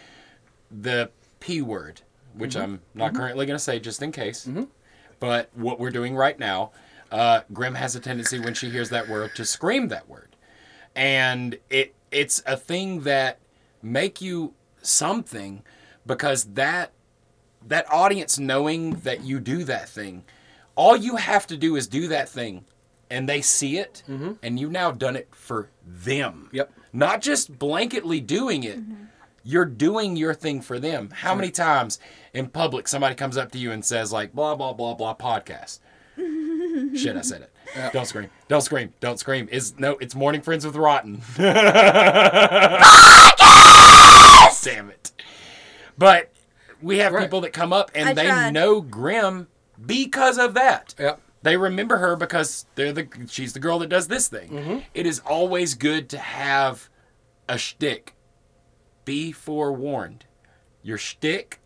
[0.71, 1.11] the
[1.45, 2.01] p word,
[2.34, 2.62] which Mm-hmm.
[2.62, 4.49] I'm not currently going to say just in case.
[5.20, 6.72] But what we're doing right now,
[7.12, 10.36] uh, Grim has a tendency when she hears that word to scream that word,
[10.97, 13.38] and it it's a thing that
[13.82, 15.62] make you something
[16.07, 16.92] because that
[17.66, 20.24] that audience knowing that you do that thing,
[20.76, 22.64] all you have to do is do that thing,
[23.11, 24.03] and they see it,
[24.42, 26.49] and you've now done it for them.
[26.53, 26.72] Yep.
[26.92, 28.78] Not just blanketly doing it.
[29.45, 31.11] You're doing your thing for them.
[31.12, 31.99] How many times
[32.32, 35.80] in public somebody comes up to you and says like blah blah blah blah podcast?
[36.97, 37.51] Shit, I said it.
[37.76, 37.90] Yeah.
[37.90, 38.30] Don't scream.
[38.49, 38.92] Don't scream.
[39.01, 39.49] Don't scream.
[39.51, 41.20] Is no, it's Mourning Friends with Rotten.
[44.62, 45.12] Damn it.
[45.99, 46.30] But
[46.80, 47.24] we have Right.
[47.24, 48.53] people that come up and I they tried.
[48.55, 49.49] know Grim
[49.84, 50.95] because of that.
[50.99, 51.20] Yep.
[51.42, 54.49] They remember her because they're the she's the girl that does this thing.
[54.51, 54.78] Mm-hmm.
[54.95, 56.88] It is always good to have
[57.49, 58.14] a shtick.
[59.05, 60.24] Be forewarned.
[60.82, 61.61] Your shtick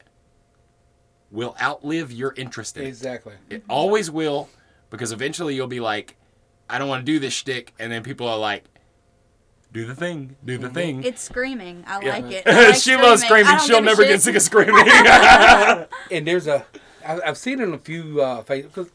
[1.31, 2.89] will outlive your interest in it.
[2.89, 3.35] Exactly.
[3.51, 4.49] It always will,
[4.91, 6.17] because eventually you'll be like,
[6.71, 8.65] I don't want to do this shtick, and then people are like,
[9.73, 10.63] do the thing, do Mm-hmm.
[10.63, 11.05] the thing.
[11.05, 11.85] It's screaming.
[11.87, 12.19] I Yeah.
[12.19, 12.43] like it.
[12.47, 13.59] I like she loves screaming.
[13.59, 14.13] She'll never shit.
[14.13, 14.87] get sick of screaming.
[16.11, 16.65] And there's a,
[17.07, 18.89] I, I've seen it in a few uh, because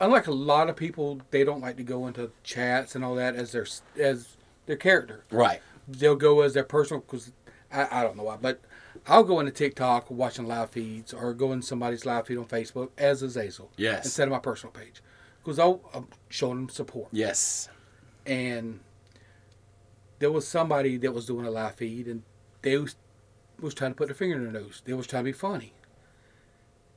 [0.00, 3.34] unlike a lot of people, they don't like to go into chats and all that
[3.36, 3.66] as their
[3.98, 4.36] as
[4.66, 5.24] their character.
[5.30, 5.60] right.
[5.88, 7.32] They'll go as their personal because
[7.72, 8.60] I, I don't know why, but
[9.06, 12.90] I'll go into TikTok watching live feeds or go in somebody's live feed on Facebook
[12.98, 14.04] as Azazel Yes.
[14.04, 15.02] instead of my personal page
[15.42, 17.08] because I'm showing them support.
[17.12, 17.68] Yes.
[18.26, 18.80] And
[20.18, 22.22] there was somebody that was doing a live feed and
[22.62, 22.96] they was,
[23.60, 24.82] was trying to put their finger in their nose.
[24.84, 25.72] They was trying to be funny.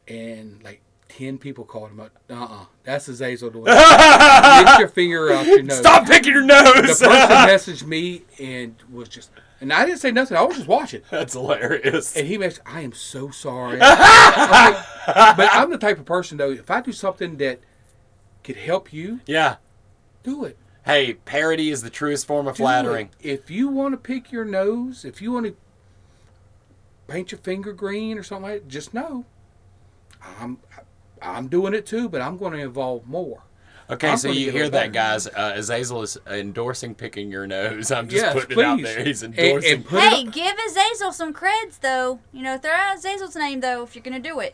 [0.08, 0.82] And like
[1.18, 2.12] 10 people called him up.
[2.30, 2.66] Uh-uh.
[2.84, 3.66] That's Azazel doing.
[3.66, 5.78] Get your finger out your nose.
[5.78, 7.00] Stop picking your nose.
[7.00, 7.38] The person
[7.80, 9.30] messaged me and was just,
[9.62, 10.38] and I didn't say nothing.
[10.38, 11.02] I was just watching.
[11.12, 12.16] That's hilarious.
[12.18, 13.80] And he messaged, I am so sorry.
[13.82, 14.86] I'm like,
[15.38, 17.60] but I'm the type of person, though, if I do something that
[18.44, 19.58] could help you, Yeah.
[20.24, 20.58] do it.
[20.86, 23.10] Hey, parody is the truest form of Do flattering.
[23.22, 23.30] it.
[23.30, 25.56] If you want to pick your nose, if you want to
[27.08, 29.26] paint your finger green or something like that, just know
[30.40, 30.58] I'm
[31.24, 33.42] I'm doing it too, but I'm going to involve more.
[33.90, 34.92] Okay, I'm so you hear that, better.
[34.92, 35.28] guys.
[35.28, 37.92] Uh, Azazel is endorsing picking your nose.
[37.92, 39.04] I'm just Yes, putting it out there.
[39.04, 39.72] He's endorsing.
[39.74, 42.20] and put it Hey, give Azazel some creds though.
[42.32, 44.54] You know, throw out Azazel's name though if you're gonna do it.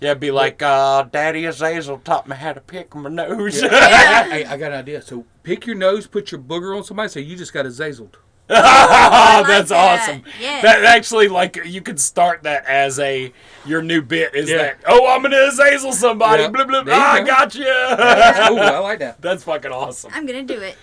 [0.00, 3.62] yeah, it'd be like, uh, Daddy Azazel taught me how to pick my nose.
[3.62, 4.24] Yeah.
[4.30, 5.02] Hey, I got an idea.
[5.02, 8.14] So pick your nose, put your booger on somebody, say you just got Azazeled.
[8.54, 10.00] Oh, like that's that.
[10.00, 10.22] awesome.
[10.40, 10.62] Yes.
[10.62, 13.32] That actually, like, you could start that as a
[13.64, 14.34] your new bit.
[14.34, 14.58] Is Yeah.
[14.58, 14.78] that?
[14.86, 16.42] Oh, I'm gonna Azazel somebody.
[16.42, 16.48] Yeah.
[16.50, 16.82] Blah blah.
[16.82, 17.26] There you Ah, I go.
[17.26, 17.64] got you.
[17.64, 18.60] That's cool.
[18.60, 19.20] I like that.
[19.22, 20.10] That's fucking awesome.
[20.14, 20.76] I'm gonna do it.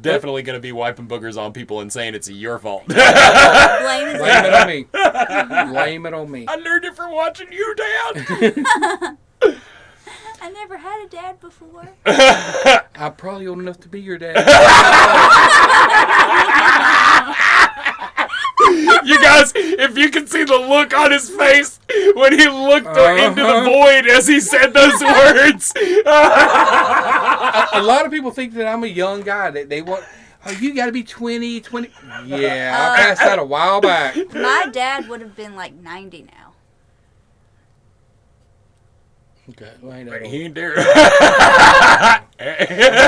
[0.00, 2.86] Definitely gonna be wiping boogers on people and saying it's your fault.
[2.86, 2.98] Blame
[4.16, 4.86] Blame it on me.
[5.72, 6.44] Blame it on me.
[6.46, 9.16] I learned it from watching you, Dad.
[10.48, 11.86] I never had a dad before.
[12.96, 14.34] I'm probably old enough to be your dad.
[19.04, 21.78] you guys, if you can see the look on his face
[22.14, 23.64] when he looked into the Uh-huh.
[23.64, 25.74] void as he said those words.
[25.76, 26.02] a
[27.82, 29.50] lot of people think that I'm a young guy.
[29.50, 30.02] That they want,
[30.46, 31.90] oh, you got to be 20, 20.
[32.24, 34.16] Yeah, I passed that a while back.
[34.32, 36.47] My dad would have been like 90 now.
[39.50, 40.30] Okay, well, I ain't that old.
[40.30, 40.72] he ain't there.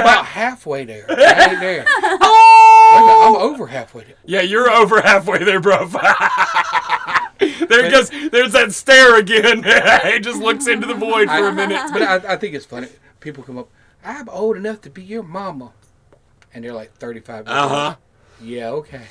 [0.00, 1.04] about halfway there.
[1.08, 1.84] I ain't there.
[1.86, 3.34] I'm, oh!
[3.36, 4.16] I'm over halfway there.
[4.24, 5.86] Yeah, you're over halfway there, bro.
[7.38, 8.10] there he goes.
[8.30, 9.62] There's that stare again.
[10.12, 11.90] he just looks into the void for a minute.
[11.92, 12.88] But I, I think it's funny.
[13.20, 13.68] People come up,
[14.02, 15.72] I'm old enough to be your mama.
[16.54, 17.96] And they're like 35 Uh huh.
[18.42, 19.02] Yeah, okay.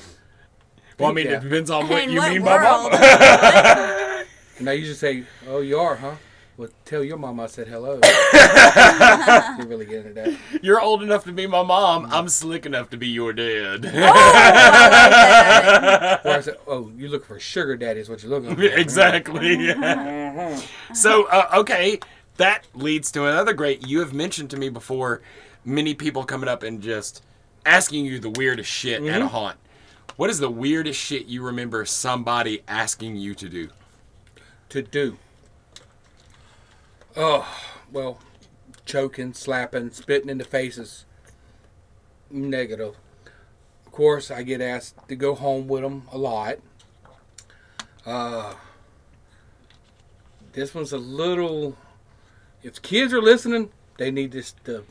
[0.97, 1.37] Well, I mean, Yeah.
[1.37, 2.91] it depends on what In you what mean by world?
[2.91, 4.25] mama.
[4.57, 6.15] And I usually say, oh, you are, huh?
[6.59, 7.93] Well, tell your mama I said hello.
[9.59, 10.37] you really get into that.
[10.61, 12.05] You're old enough to be my mom.
[12.11, 13.85] I'm slick enough to be your dad.
[13.85, 16.25] Oh, I like that.
[16.25, 18.61] Or I said, oh, you look for sugar daddy is what you're looking for.
[18.77, 19.69] exactly.
[20.93, 21.97] so, uh, okay,
[22.35, 23.87] that leads to another great.
[23.87, 25.21] You have mentioned to me before
[25.63, 27.23] many people coming up and just
[27.65, 29.55] asking you the weirdest shit at a haunt.
[30.17, 33.69] What is the weirdest shit you remember somebody asking you to do?
[34.67, 35.17] To do.
[37.15, 37.47] Oh,
[37.91, 38.19] well,
[38.85, 41.05] choking, slapping, spitting in the faces.
[42.29, 42.95] Negative.
[43.85, 46.59] Of course, I get asked to go home with them a lot.
[48.05, 48.53] Uh,
[50.53, 51.75] this one's a little.
[52.63, 54.83] If kids are listening, they need this to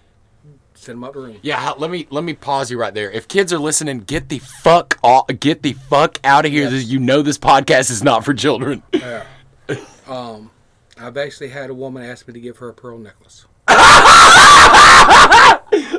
[0.75, 1.39] send them out the room.
[1.43, 3.11] Yeah, let me let me pause you right there.
[3.11, 6.69] If kids are listening, get the fuck off, get the fuck out of here.
[6.69, 6.85] Yes.
[6.87, 8.83] You know this podcast is not for children.
[8.93, 9.25] Yeah.
[10.07, 10.51] um,
[11.01, 13.47] I've actually had a woman ask me to give her a pearl necklace.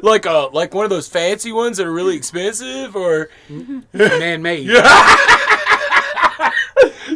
[0.01, 3.29] like a like one of those fancy ones that are really expensive, or
[3.93, 4.67] Man made.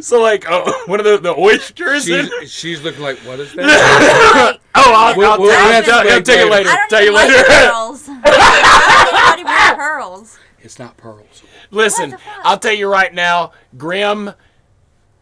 [0.02, 2.08] so like oh, one of the the oysters.
[2.08, 4.60] in- She's, she's looking like, what is that?
[4.76, 6.70] Oh, I'll, We'll- I'll, we'll tell, I'll, have to tell, I'll wait tell you later.
[6.70, 6.70] later.
[6.70, 7.44] I don't Tell even you later.
[7.48, 8.08] pearls.
[8.08, 10.40] Why wear pearls?
[10.62, 11.44] it's not pearls.
[11.72, 12.42] Listen, What the fuck?
[12.46, 14.32] I'll tell you right now, Grim.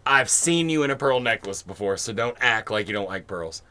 [0.05, 3.27] I've seen you in a pearl necklace before, so don't act like you don't like
[3.27, 3.61] pearls.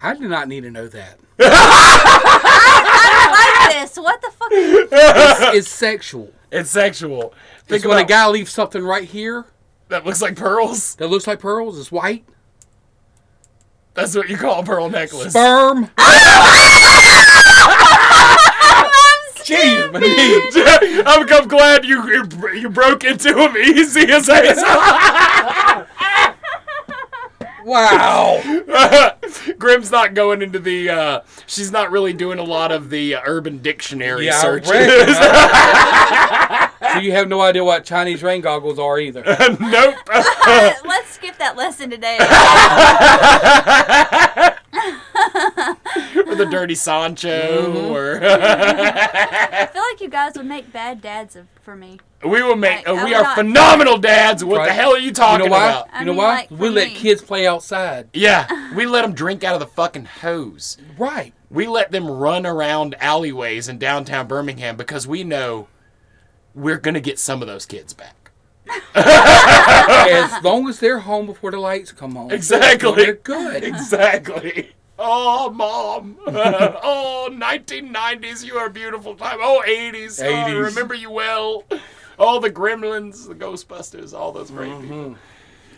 [0.00, 1.18] I do not need to know that.
[1.40, 2.90] I
[3.22, 3.96] don't like this.
[3.96, 4.52] What the fuck?
[4.52, 4.88] Are you...
[4.92, 6.32] It's, it's sexual.
[6.50, 7.34] It's sexual.
[7.66, 9.46] Think It's when a about guy leaves something right here
[9.88, 10.94] that looks like pearls.
[10.96, 11.78] that looks like pearls.
[11.78, 12.24] It's white.
[13.94, 15.30] That's what you call a pearl necklace.
[15.30, 15.84] Sperm.
[19.44, 21.02] Jeez.
[21.06, 25.86] I'm, I'm glad you, you you broke into him easy as I
[27.64, 28.42] Wow.
[29.58, 30.90] Grim's not going into the.
[30.90, 34.68] Uh, she's not really doing a lot of the uh, Urban Dictionary Yeah, searches.
[36.92, 39.22] so you have no idea what Chinese rain goggles are either.
[39.24, 39.96] nope.
[40.84, 42.18] Let's skip that lesson today.
[46.26, 47.28] Or the Dirty Sancho.
[47.72, 47.92] Mm-hmm.
[47.92, 51.98] Or I feel like you guys would make bad dads of, for me.
[52.24, 52.88] We will make.
[52.88, 54.44] I- uh, we are not- phenomenal dads.
[54.44, 55.68] What the hell are you talking You talking know why?
[55.70, 55.88] about?
[55.92, 56.34] I you know mean, why?
[56.34, 56.94] like, we let me.
[56.94, 58.08] kids play outside.
[58.14, 60.78] Yeah, we let them drink out of the fucking hose.
[60.98, 61.32] Right.
[61.50, 65.68] We let them run around alleyways in downtown Birmingham because we know
[66.54, 68.30] we're gonna get some of those kids back.
[68.94, 72.30] as long as they're home before the lights come on.
[72.30, 72.92] Exactly.
[72.96, 73.62] They're good.
[73.62, 74.72] Exactly.
[74.98, 76.16] Oh, mom.
[76.26, 79.38] oh, 1990s, you are a beautiful time.
[79.40, 80.22] Oh, 80s.
[80.24, 81.64] Oh, I remember you well.
[82.18, 84.96] Oh, the Gremlins, the Ghostbusters, all those great people.
[84.96, 85.16] Mhm.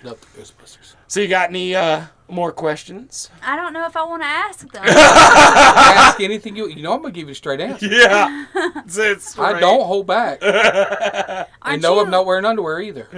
[0.03, 0.95] Love the Ghostbusters.
[1.09, 3.31] So, you got any uh, more questions?
[3.43, 4.85] I don't know if I want to ask them.
[4.87, 6.69] Ask anything you.
[6.69, 7.87] You know I'm gonna give you a straight answer.
[7.87, 8.45] Yeah.
[8.85, 10.43] It's, it's I don't hold back.
[10.43, 12.01] Aren't and no, you?
[12.01, 13.09] I'm not wearing underwear either.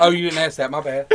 [0.00, 0.70] oh, you didn't ask that.
[0.70, 1.06] My bad.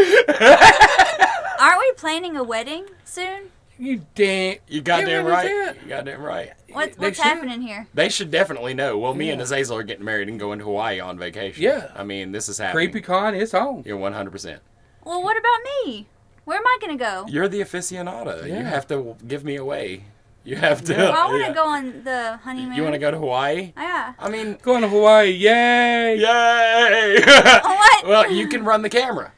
[1.60, 3.52] Aren't we planning a wedding soon?
[3.78, 4.58] You damn.
[4.68, 5.46] You goddamn Yeah, right.
[5.46, 6.52] what is You goddamn right.
[6.72, 7.24] What's what's should.
[7.26, 7.88] happening here?
[7.94, 8.98] They should definitely know.
[8.98, 11.64] Well, me and Azazel are getting married and going to Hawaii on vacation.
[11.64, 11.92] Yeah.
[11.96, 12.90] I mean, this is happening.
[12.92, 13.84] Creepy con, it's on.
[13.86, 14.60] You're 100%.
[15.06, 16.08] Well, what about me?
[16.46, 17.26] Where am I gonna go?
[17.30, 18.48] You're the aficionada.
[18.48, 20.04] You have to give me away.
[20.44, 20.96] You have to.
[20.96, 21.54] Well, I want to yeah.
[21.54, 22.74] go on the honeymoon.
[22.74, 23.74] You want to go to Hawaii?
[23.78, 24.14] Yeah.
[24.18, 26.18] I mean, Going to Hawaii, yay!
[26.18, 27.20] yay!
[27.64, 28.08] What?
[28.08, 29.32] well, you can run the camera.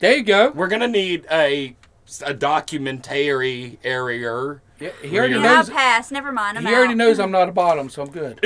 [0.00, 0.50] There you go.
[0.50, 1.76] We're gonna need a
[2.24, 4.60] a documentary area.
[4.80, 5.42] Yeah, he already Yeah.
[5.42, 6.10] Yeah, I'll pass.
[6.10, 6.56] Never mind.
[6.58, 8.40] I'm He already knows I'm not a bottom, so I'm good.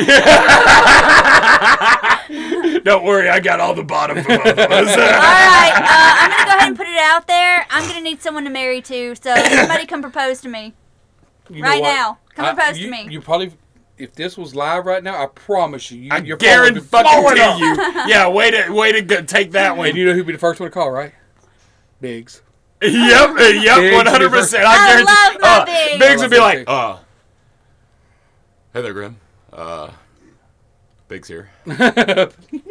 [2.84, 4.58] Don't worry, I got all the bottom for both of us.
[4.96, 7.64] right, uh, I'm gonna go ahead and put it out there.
[7.70, 10.74] I'm gonna need someone to marry to, so somebody come propose to me
[11.48, 12.18] You right now.
[12.34, 13.06] Come I- propose you, to me.
[13.10, 13.52] You probably,
[13.96, 16.80] if this was live right now, I promise you, you I your phone would guarantee
[16.80, 17.58] be blowing up.
[17.60, 17.76] you.
[18.12, 19.94] Yeah, way to way to go, take that And one.
[19.96, 21.12] you know who'd be the first one to call, right?
[22.00, 22.42] Biggs.
[22.82, 22.90] Yep,
[23.38, 24.64] yep, one hundred percent.
[24.64, 25.12] I I guarantee.
[25.12, 25.98] love my uh, Biggs.
[25.98, 26.96] Biggs would be like, uh,
[28.72, 29.16] hey there, Grim.
[29.52, 29.90] Uh,
[31.08, 31.50] Biggs here.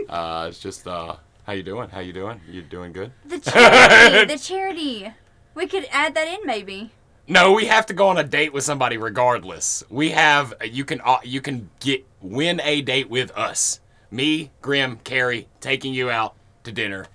[0.10, 1.16] Uh, it's just uh,
[1.48, 1.90] how you doing?
[1.90, 2.40] How you doing?
[2.48, 3.12] You doing good?
[3.26, 4.26] The charity.
[4.32, 5.12] the charity.
[5.56, 6.92] We could add that in maybe.
[7.28, 9.84] No, we have to go on a date with somebody regardless.
[9.90, 13.80] We have you can uh, you can get win a date with us.
[14.12, 17.08] Me, Grim, Carrie, taking you out to dinner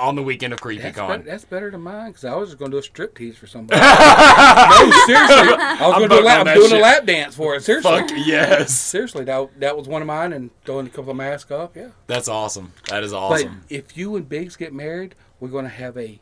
[0.00, 1.24] on the weekend of That's better, CreepyCon.
[1.24, 3.46] that's better than mine because I was just going to do a strip tease for
[3.46, 3.80] somebody.
[3.80, 5.36] no, seriously.
[5.36, 6.78] I was going to do a lap, I'm doing shit.
[6.78, 7.62] a lap dance for it.
[7.62, 7.90] Seriously.
[7.90, 11.50] Fuck yes, Seriously, that, that was one of mine and throwing a couple of masks
[11.50, 11.76] up.
[11.76, 11.90] Yeah.
[12.06, 12.72] that's awesome.
[12.88, 13.62] That is awesome.
[13.68, 16.18] But if you and Biggs get married, we're going to have a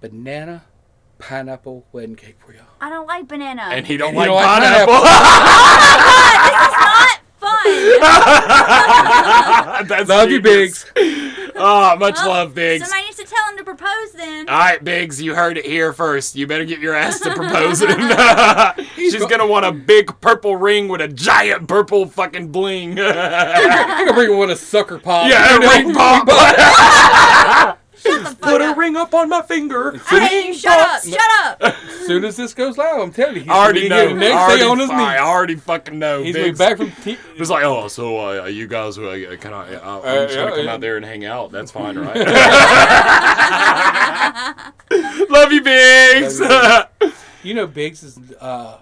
[0.00, 0.64] banana
[1.18, 2.62] pineapple wedding cake for y'all.
[2.80, 3.62] I don't like banana.
[3.72, 4.94] and he don't And you like don't like pineapple.
[7.42, 9.86] Oh not fun.
[9.88, 10.84] That's Love you, genius.
[10.94, 11.19] Biggs.
[11.60, 12.84] Oh, much Well, love, Biggs.
[12.84, 14.48] Somebody needs to tell him to propose then.
[14.48, 16.36] All right, Biggs, you heard it here first.
[16.36, 17.88] You better get your ass to proposing.
[18.96, 22.96] She's gonna want a big purple ring with a giant purple fucking bling.
[22.96, 25.30] yeah, I'm going to bring one a sucker pop.
[25.30, 27.76] Yeah, a ring pop.
[28.00, 29.94] Shut the fuck Put a ring up on my finger.
[30.10, 30.54] I hate you.
[30.54, 31.02] Shut up.
[31.02, 31.62] Shut up.
[31.62, 34.18] As soon as this goes live, I'm telling you, he's I already gonna be know.
[34.20, 35.20] here next already, day on his I knees.
[35.20, 36.22] already fucking know.
[36.22, 36.58] He's going to Biggs.
[36.58, 36.92] back from.
[37.02, 39.74] T- It's like, oh, so uh, you guys, uh, can I?
[39.74, 40.72] Uh, I'm Uh, just gonna yeah, come yeah.
[40.74, 41.50] out there and hang out.
[41.52, 42.16] That's fine, right?
[45.30, 46.40] Love you, Biggs.
[47.42, 48.78] You, know, Biggs is uh,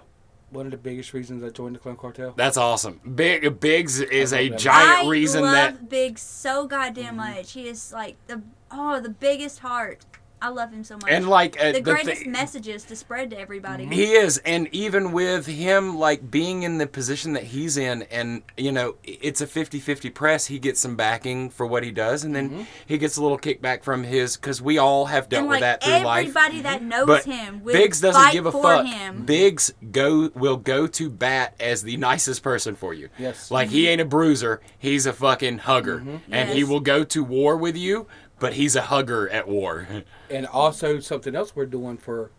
[0.49, 2.33] one of the biggest reasons I joined the Clown Cartel.
[2.35, 2.99] That's awesome.
[3.15, 4.59] Big Biggs is I a love that.
[4.59, 7.53] giant I reason love that Big so goddamn much.
[7.53, 8.41] He is like the
[8.71, 10.05] oh the biggest heart.
[10.41, 11.09] I love him so much.
[11.09, 13.85] and like uh, the greatest thi- messages to spread to everybody.
[13.85, 18.43] He is, and even with him like being in the position that he's in, and
[18.57, 20.45] you know, it's a 50-50 press.
[20.45, 22.63] He gets some backing for what he does, and then mm-hmm.
[22.85, 25.61] he gets a little kickback from his because we all have dealt and with like
[25.61, 26.27] that through life.
[26.27, 26.89] everybody that mm-hmm.
[26.89, 28.85] knows But him, will Biggs doesn't fight give a fuck.
[28.85, 29.25] him.
[29.25, 33.09] Biggs go will go to bat as the nicest person for you.
[33.17, 33.51] Yes.
[33.51, 33.89] Like he mm-hmm.
[33.89, 38.07] ain't a bruiser, he's a fucking hugger, and he will go to war with you.
[38.39, 39.87] But he's a hugger at war.
[40.31, 42.29] And also something else we're doing for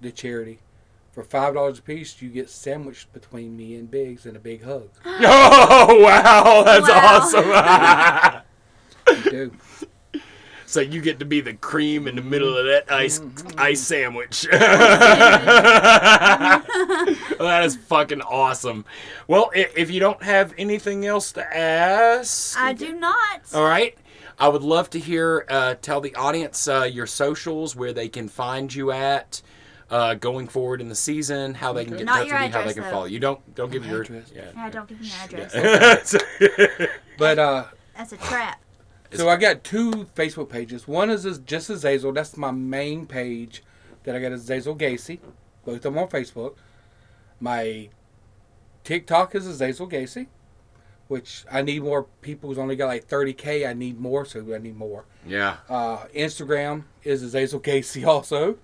[0.00, 0.60] the charity.
[1.10, 4.62] For five dollars a piece, you get sandwiched between me and Biggs and a big
[4.62, 4.88] hug.
[5.04, 7.20] oh wow, that's Wow.
[7.20, 8.42] awesome.
[9.24, 9.50] You do.
[10.64, 13.58] So you get to be the cream in the middle of that ice mm-hmm.
[13.58, 14.46] ice sandwich.
[17.38, 18.84] that is fucking awesome.
[19.26, 23.40] Well, if you don't have anything else to ask, I do not.
[23.52, 23.98] all right.
[24.38, 25.44] I would love to hear.
[25.48, 29.42] Uh, tell the audience uh, your socials, where they can find you at.
[29.90, 32.48] Uh, going forward in the season, how they can get in Not touch with you,
[32.58, 32.90] how they can though.
[32.90, 33.18] follow you.
[33.20, 34.32] Don't don't give your address.
[34.34, 36.16] Yeah, don't give me your address.
[36.40, 36.86] yeah.
[37.18, 37.64] But uh,
[37.94, 38.58] That's a trap.
[39.12, 40.88] so I got two Facebook pages.
[40.88, 42.10] One is as- just Azazel.
[42.12, 43.62] That's my main page
[44.04, 45.18] that I got is Azazel Gacy.
[45.66, 46.54] Both of them on Facebook.
[47.38, 47.90] My
[48.84, 50.26] TikTok is Azazel Gacy,
[51.12, 52.48] which I need more people.
[52.48, 53.68] Who's only got like 30k.
[53.68, 55.04] I need more, so I need more.
[55.26, 55.58] Yeah.
[55.68, 58.56] Uh, Instagram is Azazel Gacy also.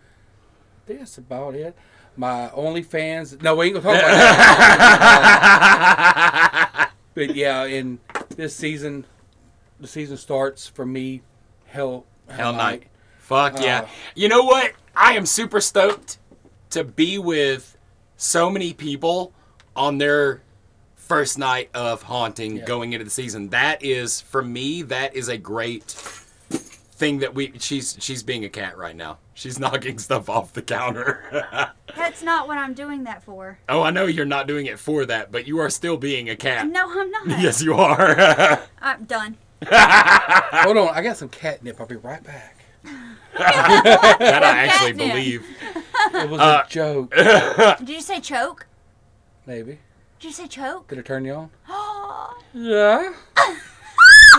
[0.87, 1.77] That's about it.
[2.17, 3.43] My OnlyFans.
[3.43, 4.17] No, we ain't gonna talk about
[5.61, 6.91] that.
[7.15, 8.01] but yeah, in
[8.35, 9.05] this season,
[9.79, 11.21] the season starts for me.
[11.67, 12.85] Hell, Hell night.
[13.19, 13.83] Fuck yeah.
[13.83, 14.73] Uh, you know what?
[14.97, 16.17] I am super stoked
[16.71, 17.77] to be with
[18.17, 19.35] so many people
[19.77, 20.41] on their
[21.09, 22.65] first night of haunting Yeah.
[22.65, 23.49] going into the season.
[23.49, 25.85] That is for me, that is a great
[26.53, 29.19] thing that we she's she's being a cat right now.
[29.35, 31.71] She's knocking stuff off the counter.
[31.97, 33.59] That's not what I'm doing that for.
[33.69, 36.37] oh, I know you're not doing it for that, but you are still being a
[36.37, 36.67] cat.
[36.69, 37.27] No, I'm not.
[37.41, 38.61] Yes, you are.
[38.81, 39.37] I'm done.
[39.67, 41.81] Hold on, I got some catnip.
[41.81, 42.57] I'll be right back.
[43.37, 45.09] that I actually Catnip.
[45.09, 45.47] believe.
[46.15, 47.15] It was Uh, a joke,
[47.79, 48.67] Did you say choke?
[49.47, 49.79] maybe.
[50.21, 50.89] Did you say choke?
[50.89, 51.51] Did it turn you on?
[52.55, 53.13] Yeah.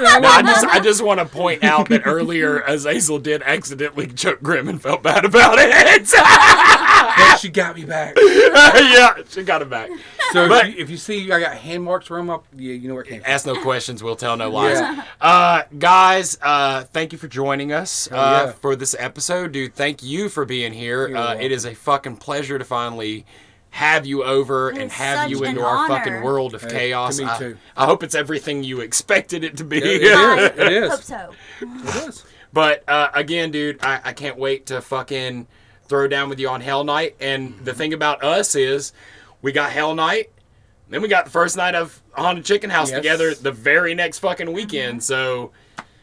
[0.01, 4.41] No, I just I just want to point out that earlier Azazel did accidentally choke
[4.41, 6.09] Grim and felt bad about it.
[6.11, 8.15] But she got me back.
[8.19, 9.89] yeah, she got it back.
[10.31, 12.87] So But- if, you, if you see I got hand marks around my, yeah, you
[12.87, 13.31] know where it came from.
[13.31, 14.79] Ask no questions, we'll tell no lies.
[14.79, 15.03] Yeah.
[15.21, 18.51] Uh, guys, uh, thank you for joining us uh, Oh, yeah.
[18.53, 19.75] for this episode, dude.
[19.75, 21.07] Thank you for being here.
[21.09, 21.41] You're Uh, welcome.
[21.41, 23.25] it is a fucking pleasure to finally
[23.71, 26.67] have you over It and have such you an into our fucking world of Hey,
[26.69, 27.19] to chaos.
[27.19, 27.57] me I, too.
[27.77, 29.77] I hope it's everything you expected it to be.
[29.77, 30.17] It is.
[30.17, 30.89] I It is.
[30.91, 31.31] hope so.
[31.61, 32.25] It is.
[32.51, 35.47] But uh, again, dude, I, I can't wait to fucking
[35.83, 37.15] throw down with you on Hell Night.
[37.19, 38.91] And the thing about us is,
[39.41, 40.31] we got Hell Night,
[40.89, 42.97] then we got the first night of Haunted Chicken House Yes.
[42.97, 45.03] together the very next fucking weekend.
[45.03, 45.51] So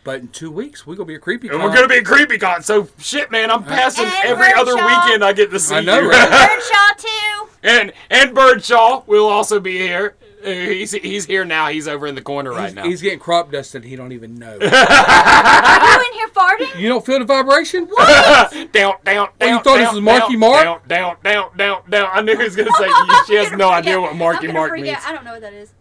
[0.06, 1.48] But in two weeks, we're gonna be a creepy.
[1.48, 2.62] and we're gonna be a creepy con.
[2.62, 5.98] So shit, man, I'm passing And every other weekend I get to see I know,
[6.00, 6.08] you.
[6.10, 6.28] right?
[6.62, 7.48] Birdshaw too.
[7.64, 10.14] and and Birdshaw will also be here.
[10.44, 11.66] Uh, He's he's here now.
[11.68, 12.84] He's over in the corner right He's, now.
[12.84, 13.82] he's getting crop dusted.
[13.82, 14.56] He don't even know.
[14.60, 16.78] Are you in here farting?
[16.78, 17.86] you don't feel the vibration?
[17.86, 18.52] What?
[18.72, 19.48] down, down, down.
[19.48, 20.64] you thought this was Marky down, Mark?
[20.64, 22.10] Down, down, down, down, down.
[22.12, 22.88] I knew he was gonna say
[23.26, 24.98] she has no idea what Marky I'm gonna Mark freak means.
[24.98, 25.06] out.
[25.08, 25.72] I don't know what that is.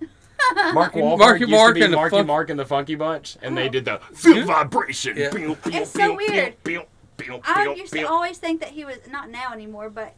[0.73, 2.95] Mark Wahlberg Marky used Mark to be and the Marky Funk- Mark and the Funky
[2.95, 3.71] Bunch, and they oh.
[3.71, 5.17] did the feel vibration.
[5.17, 5.29] Yeah.
[5.31, 6.63] Pew, pew, It's so pew, weird.
[6.63, 6.81] pew,
[7.17, 8.07] pew, pew, I pew, used to pew.
[8.07, 10.13] always think that he was not now anymore, but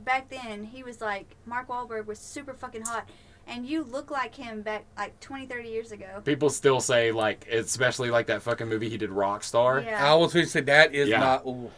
[0.00, 3.08] back then he was like Mark Wahlberg was super fucking hot,
[3.46, 6.20] and you look like him back like 20, 30 years ago.
[6.24, 10.34] People still say like, especially like that fucking movie he did, Rockstar, I Yeah, always
[10.34, 11.20] would say that is Yeah.
[11.20, 11.46] not.
[11.46, 11.70] Ooh.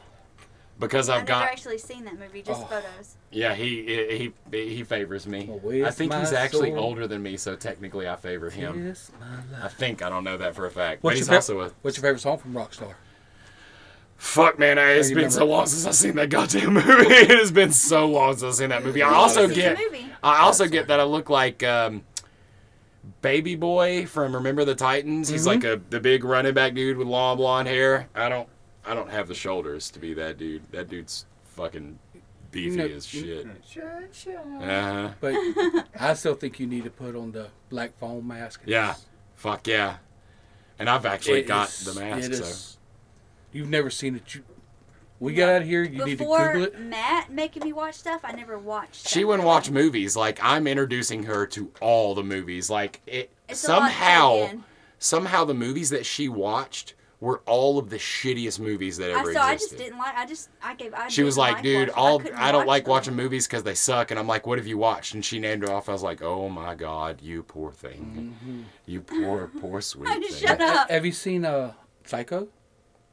[0.78, 1.36] Because I've got.
[1.36, 2.64] I've never actually seen that movie, just Oh.
[2.66, 3.16] photos.
[3.30, 5.48] yeah he he he favors me.
[5.62, 6.80] Well, I think he's actually sword?
[6.80, 8.86] older than me, so technically I favor him.
[8.88, 9.10] Yes,
[9.62, 11.70] I think I don't know that for a fact, but he's your, fa- also a
[11.82, 12.94] what's your favorite song from Rockstar?
[14.16, 16.86] Fuck man, I- it's you been remember so long since I've seen that goddamn movie.
[17.14, 19.02] it has been so long since I've seen that movie.
[19.02, 20.06] I also get movie.
[20.22, 22.02] I also get that I look like um,
[23.20, 25.28] Baby Boy from Remember the Titans.
[25.28, 25.46] He's Mhm.
[25.46, 28.08] like a the big running back dude with long blonde hair.
[28.14, 28.48] I don't
[28.86, 30.62] I don't have the shoulders to be that dude.
[30.72, 31.98] That dude's fucking
[32.50, 33.46] beefy know- as shit.
[34.36, 35.10] Uh-huh.
[35.20, 35.34] But
[35.98, 38.62] I still think you need to put on the black foam mask.
[38.66, 38.94] Yeah.
[39.36, 39.96] Fuck yeah.
[40.78, 42.78] And I've actually It got is- the mask, it so
[43.52, 44.34] You've never seen it.
[44.34, 44.42] You,
[45.20, 45.82] we got out of here.
[45.84, 46.80] You need to Before Google it.
[46.80, 49.06] Matt making me watch stuff, I never watched.
[49.08, 50.16] she stuff wouldn't watch movies.
[50.16, 52.68] Like I'm introducing her to all the movies.
[52.68, 54.50] Like it It's a lot to take somehow
[54.98, 56.94] somehow the movies that she watched
[57.24, 60.14] were all of the shittiest movies that I, ever so I just didn't like.
[60.16, 60.92] I just I gave.
[60.94, 62.90] I she was didn't like, dude, all couldn't I don't like them.
[62.90, 64.10] watching movies because they suck.
[64.10, 65.14] And I'm like, what have you watched?
[65.14, 65.88] And she named it off.
[65.88, 68.62] I was like, oh my god, you poor thing, Mm-hmm.
[68.86, 70.22] you poor poor sweet thing.
[70.30, 70.90] Shut up.
[70.90, 71.72] Have you seen uh,
[72.04, 72.48] Psycho?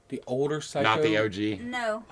[0.09, 0.83] The older Psycho.
[0.83, 1.61] Not the OG.
[1.61, 2.03] No.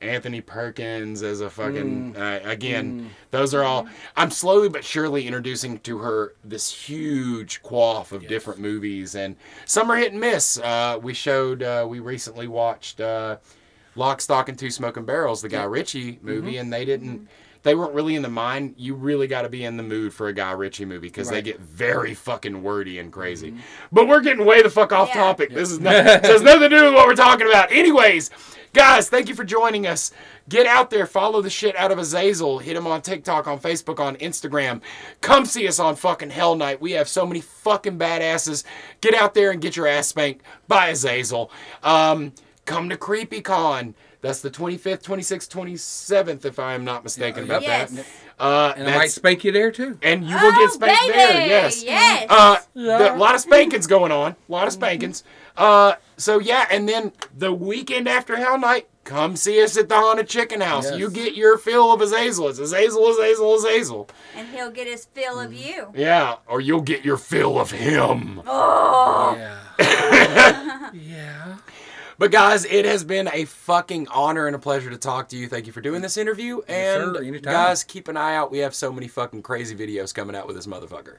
[0.00, 3.02] Anthony Perkins as a fucking uh, again.
[3.02, 3.06] Mm.
[3.30, 3.86] Those are all.
[4.16, 8.28] I'm slowly but surely introducing to her this huge quaff of Yes.
[8.30, 9.36] different movies, and
[9.66, 10.58] some are hit and miss.
[10.58, 11.62] Uh, we showed.
[11.62, 13.36] Uh, we recently watched uh,
[13.94, 16.60] Lock, Stock, and Two Smoking Barrels, the Guy Ritchie movie, Mm-hmm.
[16.60, 17.28] and they didn't.
[17.62, 18.74] They weren't really in the mind.
[18.78, 21.42] You really got to be in the mood for a Guy Ritchie movie because they
[21.42, 23.50] get very fucking wordy and crazy.
[23.50, 23.60] Mm-hmm.
[23.92, 25.14] But we're getting way the fuck off Yeah.
[25.22, 25.50] topic.
[25.52, 27.70] This is not, this has nothing to do with what we're talking about.
[27.70, 28.30] Anyways,
[28.72, 30.10] guys, thank you for joining us.
[30.48, 32.58] Get out there, follow the shit out of Azazel.
[32.60, 34.80] Hit him on TikTok, on Facebook, on Instagram.
[35.20, 36.80] Come see us on fucking Hell Night.
[36.80, 38.64] We have so many fucking badasses.
[39.02, 41.50] Get out there and get your ass spanked by Azazel.
[41.82, 42.32] Um,
[42.64, 43.94] come to CreepyCon.
[44.22, 47.90] That's the 25th, 26th, 27th, if I'm not mistaken Yeah, about Yes.
[47.92, 48.06] that.
[48.38, 49.98] Uh, And I might spank you there too.
[50.02, 51.12] and you will get Oh, spanked baby!
[51.12, 51.46] there.
[51.46, 51.82] Yes.
[51.82, 52.26] Yes.
[52.28, 52.98] Uh, Yeah.
[52.98, 54.32] the- a lot of spankings going on.
[54.32, 55.24] A lot of spankings.
[55.56, 59.96] Uh, so yeah, and then the weekend after Hell Night, come see us at the
[59.96, 60.84] haunted chicken house.
[60.90, 60.98] Yes.
[60.98, 62.48] You get your fill of Azazel.
[62.48, 64.08] It's Azazel, Azazel, Azazel.
[64.36, 65.44] And he'll get his fill Mm.
[65.46, 65.86] of you.
[65.94, 68.42] Yeah, or you'll get your fill of him.
[68.46, 69.34] Oh.
[69.38, 69.56] Yeah.
[70.92, 71.56] yeah.
[72.20, 75.48] But guys, it has been a fucking honor and a pleasure to talk to you.
[75.48, 76.60] Thank you for doing this interview.
[76.68, 77.38] Yes, and sir.
[77.38, 78.50] Guys, keep an eye out.
[78.50, 81.16] We have so many fucking crazy videos coming out with this motherfucker.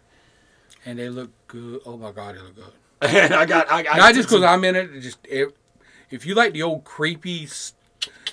[0.86, 1.82] And they look good.
[1.88, 2.74] Oh my god, they look good.
[3.02, 5.02] and I got, I, I Not just because I'm in it.
[5.02, 5.54] Just if,
[6.12, 7.48] if you like the old creepy,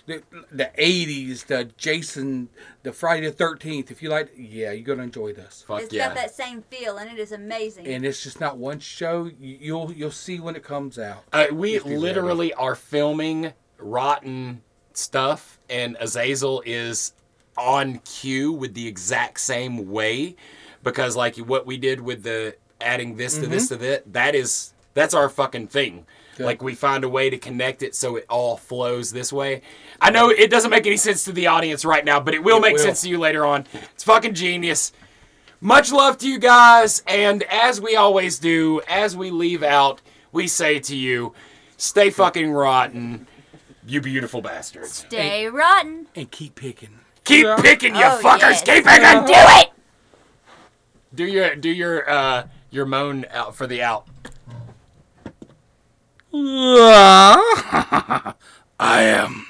[0.07, 2.49] the the '80s, the Jason,
[2.83, 3.91] the Friday the Thirteenth.
[3.91, 5.65] If you like, yeah, you're gonna enjoy this.
[5.67, 6.09] Fuck It's yeah.
[6.09, 7.87] got that same feel, and it is amazing.
[7.87, 9.25] And it's just not one show.
[9.25, 11.25] You, you'll you'll see when it comes out.
[11.33, 14.63] Uh, we If you literally are filming rotten
[14.93, 17.13] stuff, and Azazel is
[17.57, 20.37] on cue with the exact same way
[20.83, 24.73] because, like, what we did with the adding this to this to that, that is
[24.95, 26.07] that's our fucking thing.
[26.39, 26.47] Good.
[26.47, 29.61] Like, we find a way to connect it so it all flows this way.
[30.01, 32.59] I know it doesn't make any sense to the audience right now, but it will
[32.59, 32.83] It make will.
[32.85, 33.67] sense to you later on.
[33.93, 34.93] It's fucking genius.
[35.61, 40.47] Much love to you guys, and as we always do, as we leave out, we
[40.47, 41.35] say to you,
[41.77, 43.27] stay fucking rotten,
[43.85, 45.05] you beautiful bastards.
[45.09, 46.07] Stay rotten.
[46.15, 47.01] And keep picking.
[47.25, 47.57] Keep Yeah.
[47.61, 48.41] picking, you Oh, fuckers.
[48.41, 48.63] yes.
[48.63, 49.25] Keep picking.
[49.27, 49.71] Do it.
[51.15, 54.07] Do your do your uh your moan out for the out.
[56.33, 58.35] I
[58.79, 59.48] am